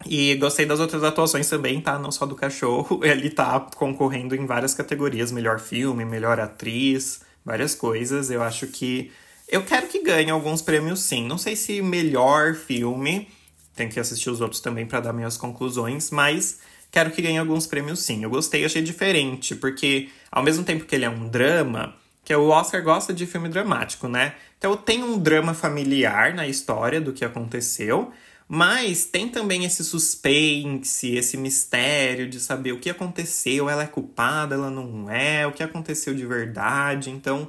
E 0.07 0.35
gostei 0.37 0.65
das 0.65 0.81
outras 0.81 1.05
atuações 1.05 1.47
também, 1.47 1.79
tá? 1.79 1.99
Não 1.99 2.11
só 2.11 2.25
do 2.25 2.35
cachorro. 2.35 3.01
Ele 3.05 3.29
tá 3.29 3.61
concorrendo 3.77 4.35
em 4.35 4.47
várias 4.47 4.73
categorias: 4.73 5.31
melhor 5.31 5.61
filme, 5.61 6.07
melhor 6.07 6.41
atriz, 6.41 7.21
várias 7.45 7.75
coisas. 7.75 8.31
Eu 8.31 8.43
acho 8.43 8.67
que 8.69 9.13
eu 9.51 9.65
quero 9.65 9.89
que 9.89 10.03
ganhe 10.03 10.31
alguns 10.31 10.63
prêmios 10.63 11.01
sim. 11.01 11.27
Não 11.27 11.37
sei 11.37 11.57
se 11.57 11.83
melhor 11.83 12.55
filme, 12.55 13.29
tem 13.75 13.89
que 13.89 13.99
assistir 13.99 14.31
os 14.31 14.41
outros 14.41 14.61
também 14.61 14.87
para 14.87 15.01
dar 15.01 15.13
minhas 15.13 15.37
conclusões, 15.37 16.11
mas 16.11 16.61
quero 16.91 17.11
que 17.11 17.21
ganhe 17.21 17.39
alguns 17.39 17.67
prêmios 17.67 18.01
sim. 18.01 18.23
Eu 18.23 18.31
gostei, 18.31 18.65
achei 18.65 18.81
diferente, 18.81 19.55
porque 19.57 20.09
ao 20.31 20.43
mesmo 20.43 20.65
tempo 20.65 20.85
que 20.85 20.95
ele 20.95 21.05
é 21.05 21.11
um 21.11 21.29
drama, 21.29 21.95
que 22.25 22.35
o 22.35 22.49
Oscar 22.49 22.83
gosta 22.83 23.13
de 23.13 23.27
filme 23.27 23.49
dramático, 23.49 24.07
né? 24.07 24.35
Então 24.57 24.77
tem 24.77 25.03
um 25.03 25.19
drama 25.19 25.53
familiar 25.53 26.33
na 26.33 26.47
história 26.47 27.01
do 27.01 27.13
que 27.13 27.25
aconteceu, 27.25 28.13
mas 28.47 29.05
tem 29.05 29.29
também 29.29 29.65
esse 29.65 29.85
suspense, 29.85 31.15
esse 31.15 31.37
mistério 31.37 32.29
de 32.29 32.39
saber 32.39 32.73
o 32.73 32.79
que 32.79 32.91
aconteceu, 32.91 33.69
ela 33.69 33.83
é 33.83 33.87
culpada, 33.87 34.55
ela 34.55 34.71
não 34.71 35.11
é, 35.11 35.47
o 35.47 35.53
que 35.53 35.63
aconteceu 35.63 36.15
de 36.15 36.27
verdade. 36.27 37.11
Então, 37.11 37.49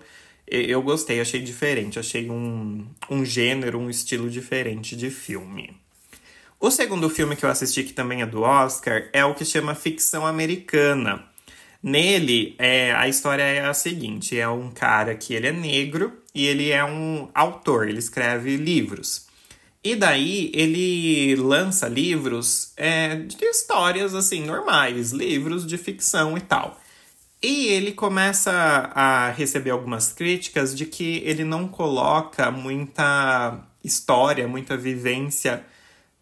Eu 0.54 0.82
gostei, 0.82 1.22
achei 1.22 1.40
diferente, 1.40 1.98
achei 1.98 2.30
um, 2.30 2.86
um 3.10 3.24
gênero, 3.24 3.80
um 3.80 3.90
estilo 3.90 4.30
diferente 4.30 4.98
de 4.98 5.10
filme. 5.10 5.74
O 6.60 6.70
segundo 6.70 7.10
filme 7.10 7.38
que 7.38 7.46
eu 7.46 7.50
assisti, 7.50 7.84
que 7.84 7.94
também 7.94 8.22
é 8.22 8.26
do 8.26 8.42
Oscar, 8.42 9.10
é 9.14 9.24
o 9.24 9.34
que 9.34 9.46
chama 9.46 9.74
Ficção 9.74 10.28
Americana. 10.28 11.24
Nele, 11.82 12.54
é, 12.60 12.92
a 12.92 13.08
história 13.08 13.44
é 13.44 13.66
a 13.66 13.74
seguinte: 13.74 14.38
é 14.38 14.48
um 14.50 14.70
cara 14.70 15.16
que 15.16 15.34
ele 15.34 15.48
é 15.48 15.54
negro 15.54 16.12
e 16.36 16.46
ele 16.46 16.70
é 16.70 16.84
um 16.84 17.30
autor, 17.34 17.88
ele 17.88 18.00
escreve 18.00 18.58
livros. 18.58 19.28
E 19.82 19.96
daí 19.96 20.52
ele 20.54 21.34
lança 21.38 21.88
livros 21.88 22.74
é, 22.76 23.16
de 23.16 23.46
histórias 23.46 24.14
assim 24.14 24.44
normais, 24.44 25.14
livros 25.14 25.66
de 25.66 25.78
ficção 25.78 26.38
e 26.38 26.42
tal. 26.42 26.81
E 27.43 27.67
ele 27.67 27.91
começa 27.91 28.51
a 28.93 29.32
receber 29.32 29.71
algumas 29.71 30.13
críticas 30.13 30.75
de 30.75 30.86
que 30.86 31.23
ele 31.25 31.43
não 31.43 31.67
coloca 31.67 32.51
muita 32.51 33.60
história, 33.84 34.47
muita 34.47 34.77
vivência 34.77 35.65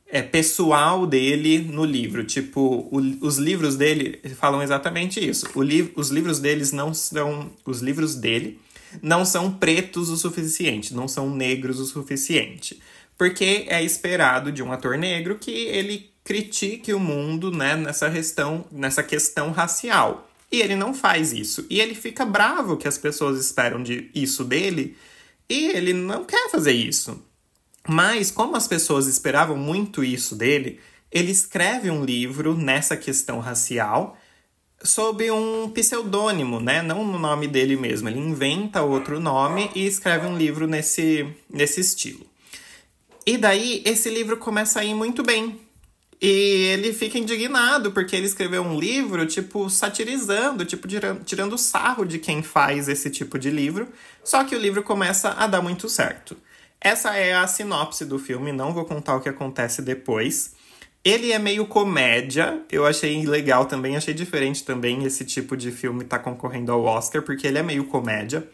é, 0.08 0.21
pessoal 0.21 1.05
dele 1.05 1.60
no 1.60 1.84
livro. 1.84 2.23
Tipo, 2.23 2.88
o, 2.91 2.97
os 3.21 3.38
livros 3.38 3.75
dele 3.75 4.21
falam 4.38 4.63
exatamente 4.63 5.19
isso. 5.19 5.45
Li 5.62 5.91
os 5.95 6.10
livros 6.10 6.39
deles 6.39 6.71
não 6.71 6.93
são. 6.93 7.51
Os 7.65 7.82
livros 7.82 8.15
dele 8.15 8.60
não 9.01 9.23
são 9.25 9.51
pretos 9.51 10.10
o 10.10 10.17
suficiente, 10.17 10.93
não 10.93 11.08
são 11.08 11.29
negros 11.29 11.79
o 11.79 11.86
suficiente. 11.86 12.82
Porque 13.17 13.65
é 13.67 13.84
esperado 13.84 14.51
de 14.51 14.63
um 14.63 14.71
ator 14.71 14.97
negro 14.97 15.38
que 15.38 15.51
ele 15.51 16.10
critique 16.23 16.93
o 16.93 16.99
mundo 16.99 17.51
né, 17.51 17.75
nessa, 17.75 18.10
questão, 18.10 18.65
nessa 18.71 19.03
questão 19.03 19.51
racial. 19.51 20.29
E 20.52 20.62
ele 20.62 20.76
não 20.76 20.94
faz 20.94 21.32
isso. 21.32 21.66
E 21.70 21.80
ele 21.80 21.94
fica 21.94 22.26
bravo 22.26 22.78
que 22.78 22.88
as 22.88 22.98
pessoas 22.98 23.40
esperam 23.40 23.84
de 23.84 24.10
isso 24.14 24.44
dele 24.44 24.98
e 25.48 25.68
ele 25.68 25.94
não 25.94 26.26
quer 26.26 26.50
fazer 26.50 26.74
isso. 26.74 27.24
Mas, 27.88 28.30
como 28.30 28.56
as 28.56 28.68
pessoas 28.68 29.08
esperavam 29.08 29.58
muito 29.58 30.04
isso 30.04 30.36
dele, 30.36 30.80
ele 31.12 31.32
escreve 31.32 31.90
um 31.90 32.04
livro 32.04 32.56
nessa 32.56 32.96
questão 32.96 33.40
racial 33.40 34.18
sob 34.82 35.30
um 35.32 35.70
pseudônimo, 35.70 36.60
né? 36.60 36.82
Não 36.82 37.04
no 37.04 37.20
nome 37.20 37.48
dele 37.48 37.76
mesmo. 37.76 38.08
Ele 38.08 38.20
inventa 38.20 38.82
outro 38.82 39.20
nome 39.20 39.70
e 39.76 39.86
escreve 39.86 40.26
um 40.28 40.38
livro 40.38 40.68
nesse, 40.68 41.28
nesse 41.50 41.82
estilo. 41.82 42.26
E 43.26 43.38
daí 43.38 43.82
esse 43.86 44.10
livro 44.10 44.38
começa 44.38 44.80
a 44.80 44.86
ir 44.86 44.94
muito 44.94 45.24
bem. 45.24 45.60
E 46.21 46.27
ele 46.73 46.91
fica 46.91 47.17
indignado 47.17 47.91
porque 47.91 48.15
ele 48.15 48.25
escreveu 48.25 48.62
um 48.62 48.77
livro, 48.77 49.25
tipo, 49.25 49.69
satirizando, 49.69 50.65
tipo, 50.65 50.86
tirando 51.25 51.58
sarro 51.58 52.03
de 52.05 52.19
quem 52.19 52.43
faz 52.43 52.89
esse 52.89 53.10
tipo 53.10 53.39
de 53.39 53.49
livro. 53.49 53.88
Só 54.23 54.43
que 54.43 54.55
o 54.55 54.60
livro 54.60 54.84
começa 54.84 55.29
a 55.32 55.47
dar 55.47 55.62
muito 55.62 55.88
certo. 55.88 56.36
Essa 56.82 57.15
é 57.15 57.34
a 57.34 57.47
sinopse 57.47 58.05
do 58.05 58.19
filme, 58.19 58.51
não 58.51 58.73
vou 58.73 58.86
contar 58.86 59.15
o 59.15 59.21
que 59.21 59.29
acontece 59.29 59.82
depois. 59.82 60.55
Ele 61.03 61.32
é 61.32 61.39
meio 61.39 61.65
comédia, 61.65 62.62
eu 62.69 62.86
achei 62.86 63.25
legal 63.25 63.65
também, 63.65 63.95
achei 63.95 64.13
diferente 64.13 64.65
também 64.65 65.05
esse 65.05 65.23
tipo 65.23 65.55
de 65.55 65.71
filme 65.71 66.03
tá 66.03 66.19
concorrendo 66.19 66.73
ao 66.73 66.84
Oscar, 66.84 67.21
porque 67.21 67.47
ele 67.47 67.58
é 67.58 67.63
meio 67.63 67.86
comédia. 67.86 68.45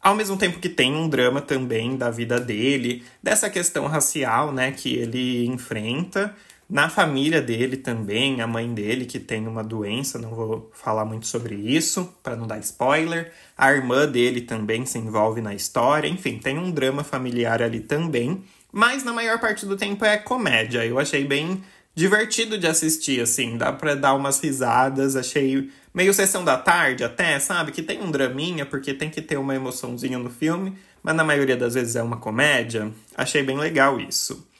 Ao 0.00 0.14
mesmo 0.16 0.36
tempo 0.36 0.58
que 0.58 0.68
tem 0.68 0.92
um 0.92 1.08
drama 1.08 1.40
também 1.40 1.96
da 1.96 2.10
vida 2.10 2.40
dele, 2.40 3.04
dessa 3.22 3.48
questão 3.48 3.86
racial, 3.86 4.52
né, 4.52 4.72
que 4.72 4.96
ele 4.96 5.46
enfrenta. 5.46 6.34
Na 6.72 6.88
família 6.88 7.42
dele 7.42 7.76
também, 7.76 8.40
a 8.40 8.46
mãe 8.46 8.72
dele 8.72 9.04
que 9.04 9.20
tem 9.20 9.46
uma 9.46 9.62
doença, 9.62 10.18
não 10.18 10.30
vou 10.30 10.70
falar 10.72 11.04
muito 11.04 11.26
sobre 11.26 11.54
isso 11.54 12.10
para 12.22 12.34
não 12.34 12.46
dar 12.46 12.58
spoiler. 12.60 13.30
A 13.58 13.70
irmã 13.70 14.08
dele 14.08 14.40
também 14.40 14.86
se 14.86 14.96
envolve 14.96 15.42
na 15.42 15.54
história, 15.54 16.08
enfim, 16.08 16.38
tem 16.38 16.56
um 16.56 16.70
drama 16.70 17.04
familiar 17.04 17.60
ali 17.60 17.80
também, 17.80 18.42
mas 18.72 19.04
na 19.04 19.12
maior 19.12 19.38
parte 19.38 19.66
do 19.66 19.76
tempo 19.76 20.02
é 20.02 20.16
comédia. 20.16 20.82
Eu 20.82 20.98
achei 20.98 21.26
bem 21.26 21.62
divertido 21.94 22.56
de 22.56 22.66
assistir, 22.66 23.20
assim, 23.20 23.58
dá 23.58 23.70
pra 23.70 23.94
dar 23.94 24.14
umas 24.14 24.40
risadas, 24.40 25.14
achei 25.14 25.70
meio 25.92 26.14
sessão 26.14 26.42
da 26.42 26.56
tarde 26.56 27.04
até, 27.04 27.38
sabe? 27.38 27.70
Que 27.70 27.82
tem 27.82 28.00
um 28.00 28.10
draminha, 28.10 28.64
porque 28.64 28.94
tem 28.94 29.10
que 29.10 29.20
ter 29.20 29.36
uma 29.36 29.54
emoçãozinha 29.54 30.18
no 30.18 30.30
filme, 30.30 30.78
mas 31.02 31.14
na 31.14 31.22
maioria 31.22 31.54
das 31.54 31.74
vezes 31.74 31.96
é 31.96 32.02
uma 32.02 32.16
comédia. 32.16 32.90
Achei 33.14 33.42
bem 33.42 33.58
legal 33.58 34.00
isso. 34.00 34.50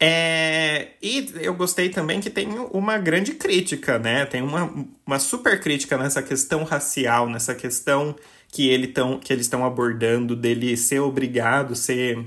É, 0.00 0.90
e 1.02 1.32
eu 1.40 1.54
gostei 1.54 1.88
também 1.88 2.20
que 2.20 2.30
tem 2.30 2.48
uma 2.72 2.98
grande 2.98 3.32
crítica, 3.32 3.98
né? 3.98 4.24
Tem 4.26 4.40
uma, 4.40 4.72
uma 5.04 5.18
super 5.18 5.60
crítica 5.60 5.98
nessa 5.98 6.22
questão 6.22 6.62
racial, 6.62 7.28
nessa 7.28 7.54
questão 7.54 8.14
que, 8.52 8.68
ele 8.68 8.88
tão, 8.88 9.18
que 9.18 9.32
eles 9.32 9.46
estão 9.46 9.64
abordando 9.64 10.36
dele 10.36 10.76
ser 10.76 11.00
obrigado, 11.00 11.74
ser. 11.74 12.24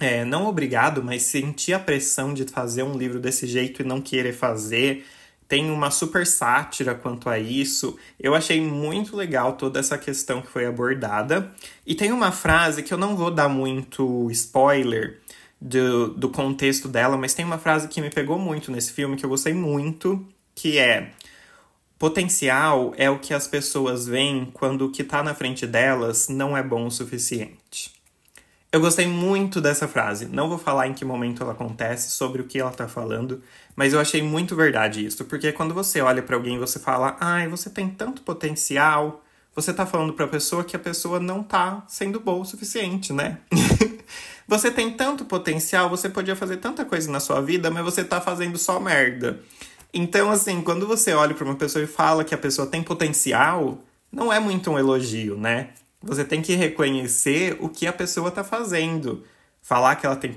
É, 0.00 0.24
não 0.24 0.46
obrigado, 0.46 1.02
mas 1.02 1.22
sentir 1.22 1.72
a 1.72 1.78
pressão 1.78 2.32
de 2.32 2.44
fazer 2.44 2.84
um 2.84 2.96
livro 2.96 3.18
desse 3.18 3.46
jeito 3.46 3.82
e 3.82 3.84
não 3.84 4.00
querer 4.00 4.32
fazer. 4.32 5.04
Tem 5.48 5.70
uma 5.70 5.90
super 5.90 6.26
sátira 6.26 6.94
quanto 6.94 7.28
a 7.28 7.38
isso. 7.38 7.98
Eu 8.20 8.34
achei 8.34 8.60
muito 8.60 9.16
legal 9.16 9.54
toda 9.54 9.80
essa 9.80 9.96
questão 9.96 10.42
que 10.42 10.50
foi 10.50 10.66
abordada. 10.66 11.50
E 11.86 11.94
tem 11.94 12.12
uma 12.12 12.30
frase 12.30 12.82
que 12.82 12.92
eu 12.92 12.98
não 12.98 13.16
vou 13.16 13.30
dar 13.30 13.48
muito 13.48 14.30
spoiler 14.30 15.18
do, 15.60 16.08
do 16.08 16.28
contexto 16.28 16.88
dela, 16.88 17.16
mas 17.16 17.34
tem 17.34 17.44
uma 17.44 17.58
frase 17.58 17.88
que 17.88 18.00
me 18.00 18.10
pegou 18.10 18.38
muito 18.38 18.70
nesse 18.70 18.92
filme, 18.92 19.16
que 19.16 19.24
eu 19.24 19.30
gostei 19.30 19.52
muito, 19.52 20.26
que 20.54 20.78
é 20.78 21.10
potencial 21.98 22.94
é 22.96 23.10
o 23.10 23.18
que 23.18 23.34
as 23.34 23.48
pessoas 23.48 24.06
veem 24.06 24.46
quando 24.52 24.86
o 24.86 24.90
que 24.90 25.02
está 25.02 25.22
na 25.22 25.34
frente 25.34 25.66
delas 25.66 26.28
não 26.28 26.56
é 26.56 26.62
bom 26.62 26.86
o 26.86 26.90
suficiente. 26.90 27.92
Eu 28.70 28.80
gostei 28.80 29.06
muito 29.06 29.60
dessa 29.60 29.88
frase. 29.88 30.26
Não 30.26 30.48
vou 30.48 30.58
falar 30.58 30.86
em 30.86 30.92
que 30.92 31.04
momento 31.04 31.42
ela 31.42 31.52
acontece, 31.52 32.10
sobre 32.10 32.42
o 32.42 32.44
que 32.44 32.60
ela 32.60 32.70
está 32.70 32.86
falando, 32.86 33.42
mas 33.74 33.94
eu 33.94 34.00
achei 34.00 34.22
muito 34.22 34.54
verdade 34.54 35.04
isso, 35.04 35.24
porque 35.24 35.50
quando 35.52 35.74
você 35.74 36.00
olha 36.00 36.22
para 36.22 36.36
alguém 36.36 36.58
você 36.58 36.78
fala: 36.78 37.16
"Ai, 37.18 37.48
você 37.48 37.70
tem 37.70 37.88
tanto 37.88 38.22
potencial", 38.22 39.24
você 39.54 39.70
está 39.70 39.86
falando 39.86 40.12
para 40.12 40.26
a 40.26 40.28
pessoa 40.28 40.62
que 40.62 40.76
a 40.76 40.78
pessoa 40.78 41.18
não 41.18 41.40
está 41.40 41.82
sendo 41.88 42.20
boa 42.20 42.42
o 42.42 42.44
suficiente, 42.44 43.12
né? 43.12 43.38
Você 44.48 44.70
tem 44.70 44.90
tanto 44.90 45.26
potencial, 45.26 45.90
você 45.90 46.08
podia 46.08 46.34
fazer 46.34 46.56
tanta 46.56 46.82
coisa 46.82 47.10
na 47.10 47.20
sua 47.20 47.38
vida, 47.38 47.70
mas 47.70 47.84
você 47.84 48.02
tá 48.02 48.18
fazendo 48.18 48.56
só 48.56 48.80
merda. 48.80 49.40
Então, 49.92 50.30
assim, 50.30 50.62
quando 50.62 50.86
você 50.86 51.12
olha 51.12 51.34
para 51.34 51.44
uma 51.44 51.54
pessoa 51.54 51.84
e 51.84 51.86
fala 51.86 52.24
que 52.24 52.34
a 52.34 52.38
pessoa 52.38 52.66
tem 52.66 52.82
potencial, 52.82 53.78
não 54.10 54.32
é 54.32 54.40
muito 54.40 54.70
um 54.70 54.78
elogio, 54.78 55.36
né? 55.36 55.68
Você 56.02 56.24
tem 56.24 56.40
que 56.40 56.54
reconhecer 56.54 57.58
o 57.60 57.68
que 57.68 57.86
a 57.86 57.92
pessoa 57.92 58.30
tá 58.30 58.42
fazendo. 58.42 59.22
Falar 59.60 59.96
que 59.96 60.06
ela 60.06 60.16
tem 60.16 60.32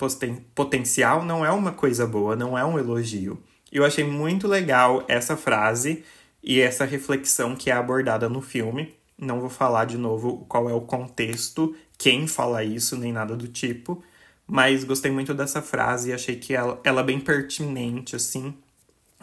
potencial 0.53 1.23
não 1.23 1.45
é 1.45 1.51
uma 1.51 1.71
coisa 1.71 2.05
boa, 2.05 2.35
não 2.35 2.57
é 2.57 2.65
um 2.65 2.77
elogio. 2.77 3.41
Eu 3.71 3.85
achei 3.85 4.03
muito 4.03 4.47
legal 4.47 5.05
essa 5.07 5.37
frase 5.37 6.03
e 6.43 6.59
essa 6.59 6.83
reflexão 6.83 7.55
que 7.55 7.69
é 7.69 7.73
abordada 7.73 8.27
no 8.27 8.41
filme. 8.41 8.93
Não 9.17 9.39
vou 9.39 9.49
falar 9.49 9.85
de 9.85 9.97
novo 9.97 10.45
qual 10.49 10.69
é 10.69 10.73
o 10.73 10.81
contexto 10.81 11.73
quem 12.01 12.25
fala 12.25 12.63
isso, 12.63 12.97
nem 12.97 13.13
nada 13.13 13.35
do 13.35 13.47
tipo. 13.47 14.03
Mas 14.47 14.83
gostei 14.83 15.11
muito 15.11 15.35
dessa 15.35 15.61
frase 15.61 16.09
e 16.09 16.13
achei 16.13 16.35
que 16.35 16.51
ela, 16.51 16.81
ela 16.83 17.01
é 17.01 17.03
bem 17.03 17.19
pertinente, 17.19 18.15
assim, 18.15 18.55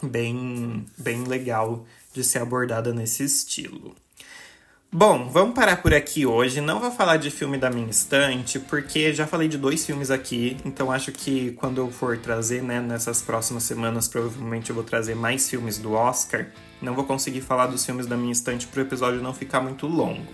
bem, 0.01 0.85
bem 0.97 1.25
legal 1.25 1.85
de 2.13 2.23
ser 2.23 2.39
abordada 2.39 2.93
nesse 2.93 3.23
estilo. 3.25 3.93
Bom, 4.89 5.29
vamos 5.29 5.53
parar 5.53 5.81
por 5.81 5.93
aqui 5.93 6.25
hoje. 6.25 6.61
Não 6.61 6.79
vou 6.79 6.89
falar 6.89 7.17
de 7.17 7.29
filme 7.29 7.57
da 7.57 7.69
minha 7.69 7.89
estante, 7.89 8.57
porque 8.57 9.13
já 9.13 9.27
falei 9.27 9.49
de 9.49 9.57
dois 9.57 9.85
filmes 9.85 10.09
aqui, 10.09 10.55
então 10.63 10.89
acho 10.89 11.11
que 11.11 11.51
quando 11.51 11.79
eu 11.79 11.91
for 11.91 12.17
trazer, 12.17 12.63
né, 12.63 12.79
nessas 12.79 13.21
próximas 13.21 13.63
semanas, 13.63 14.07
provavelmente 14.07 14.69
eu 14.69 14.75
vou 14.75 14.85
trazer 14.85 15.15
mais 15.15 15.49
filmes 15.49 15.77
do 15.77 15.91
Oscar. 15.91 16.47
Não 16.81 16.95
vou 16.95 17.03
conseguir 17.03 17.41
falar 17.41 17.67
dos 17.67 17.85
filmes 17.85 18.07
da 18.07 18.15
minha 18.15 18.31
estante 18.31 18.65
para 18.67 18.79
o 18.79 18.83
episódio 18.83 19.21
não 19.21 19.33
ficar 19.33 19.59
muito 19.59 19.85
longo. 19.85 20.31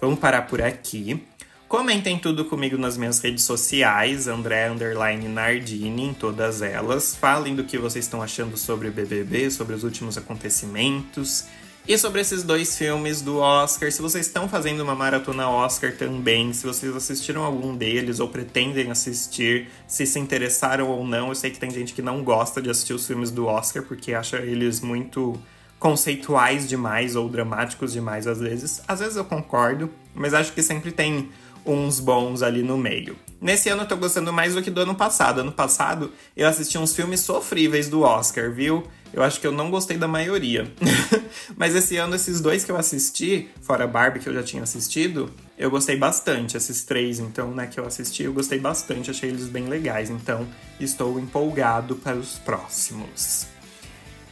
Vamos 0.00 0.18
parar 0.18 0.42
por 0.42 0.60
aqui. 0.60 1.24
Comentem 1.68 2.18
tudo 2.18 2.46
comigo 2.46 2.78
nas 2.78 2.96
minhas 2.96 3.20
redes 3.20 3.44
sociais, 3.44 4.26
André 4.26 4.70
Underline 4.70 5.28
Nardini, 5.28 6.06
em 6.06 6.14
todas 6.14 6.62
elas. 6.62 7.14
Falem 7.14 7.54
do 7.54 7.62
que 7.62 7.76
vocês 7.76 8.06
estão 8.06 8.22
achando 8.22 8.56
sobre 8.56 8.88
o 8.88 8.90
BBB, 8.90 9.50
sobre 9.50 9.74
os 9.74 9.84
últimos 9.84 10.16
acontecimentos. 10.16 11.44
E 11.86 11.98
sobre 11.98 12.22
esses 12.22 12.42
dois 12.42 12.78
filmes 12.78 13.20
do 13.20 13.36
Oscar, 13.36 13.92
se 13.92 14.00
vocês 14.00 14.26
estão 14.26 14.48
fazendo 14.48 14.80
uma 14.80 14.94
maratona 14.94 15.46
Oscar 15.50 15.94
também, 15.94 16.54
se 16.54 16.66
vocês 16.66 16.96
assistiram 16.96 17.44
algum 17.44 17.76
deles 17.76 18.18
ou 18.18 18.28
pretendem 18.28 18.90
assistir, 18.90 19.68
se 19.86 20.06
se 20.06 20.18
interessaram 20.18 20.88
ou 20.88 21.06
não. 21.06 21.28
Eu 21.28 21.34
sei 21.34 21.50
que 21.50 21.58
tem 21.58 21.70
gente 21.70 21.92
que 21.92 22.00
não 22.00 22.24
gosta 22.24 22.62
de 22.62 22.70
assistir 22.70 22.94
os 22.94 23.06
filmes 23.06 23.30
do 23.30 23.44
Oscar 23.44 23.82
porque 23.82 24.14
acha 24.14 24.38
eles 24.38 24.80
muito 24.80 25.38
conceituais 25.78 26.68
demais 26.68 27.14
ou 27.14 27.28
dramáticos 27.28 27.92
demais 27.92 28.26
às 28.26 28.40
vezes. 28.40 28.82
Às 28.88 29.00
vezes 29.00 29.16
eu 29.16 29.24
concordo, 29.24 29.90
mas 30.14 30.34
acho 30.34 30.52
que 30.52 30.62
sempre 30.62 30.90
tem 30.90 31.28
uns 31.74 32.00
bons 32.00 32.42
ali 32.42 32.62
no 32.62 32.76
meio. 32.76 33.16
Nesse 33.40 33.68
ano 33.68 33.82
eu 33.82 33.88
tô 33.88 33.96
gostando 33.96 34.32
mais 34.32 34.54
do 34.54 34.62
que 34.62 34.70
do 34.70 34.80
ano 34.80 34.94
passado. 34.94 35.40
Ano 35.40 35.52
passado 35.52 36.12
eu 36.36 36.48
assisti 36.48 36.76
uns 36.76 36.94
filmes 36.94 37.20
sofríveis 37.20 37.88
do 37.88 38.00
Oscar, 38.02 38.50
viu? 38.52 38.86
Eu 39.12 39.22
acho 39.22 39.40
que 39.40 39.46
eu 39.46 39.52
não 39.52 39.70
gostei 39.70 39.96
da 39.96 40.08
maioria. 40.08 40.70
Mas 41.56 41.74
esse 41.74 41.96
ano, 41.96 42.14
esses 42.14 42.40
dois 42.40 42.64
que 42.64 42.70
eu 42.70 42.76
assisti, 42.76 43.48
fora 43.62 43.86
Barbie 43.86 44.20
que 44.20 44.28
eu 44.28 44.34
já 44.34 44.42
tinha 44.42 44.62
assistido, 44.62 45.32
eu 45.56 45.70
gostei 45.70 45.96
bastante. 45.96 46.56
Esses 46.56 46.84
três, 46.84 47.18
então, 47.18 47.50
né, 47.52 47.66
que 47.66 47.80
eu 47.80 47.86
assisti, 47.86 48.24
eu 48.24 48.32
gostei 48.32 48.58
bastante, 48.58 49.10
achei 49.10 49.30
eles 49.30 49.46
bem 49.46 49.66
legais. 49.66 50.10
Então, 50.10 50.46
estou 50.78 51.18
empolgado 51.18 51.96
para 51.96 52.16
os 52.16 52.38
próximos. 52.38 53.46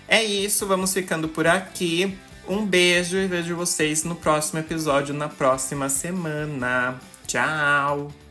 É 0.08 0.22
isso, 0.22 0.66
vamos 0.66 0.92
ficando 0.92 1.28
por 1.28 1.46
aqui. 1.46 2.16
Um 2.48 2.64
beijo 2.64 3.16
e 3.16 3.26
vejo 3.26 3.56
vocês 3.56 4.04
no 4.04 4.14
próximo 4.14 4.60
episódio 4.60 5.14
na 5.14 5.28
próxima 5.28 5.88
semana. 5.88 7.00
Tchau! 7.26 8.25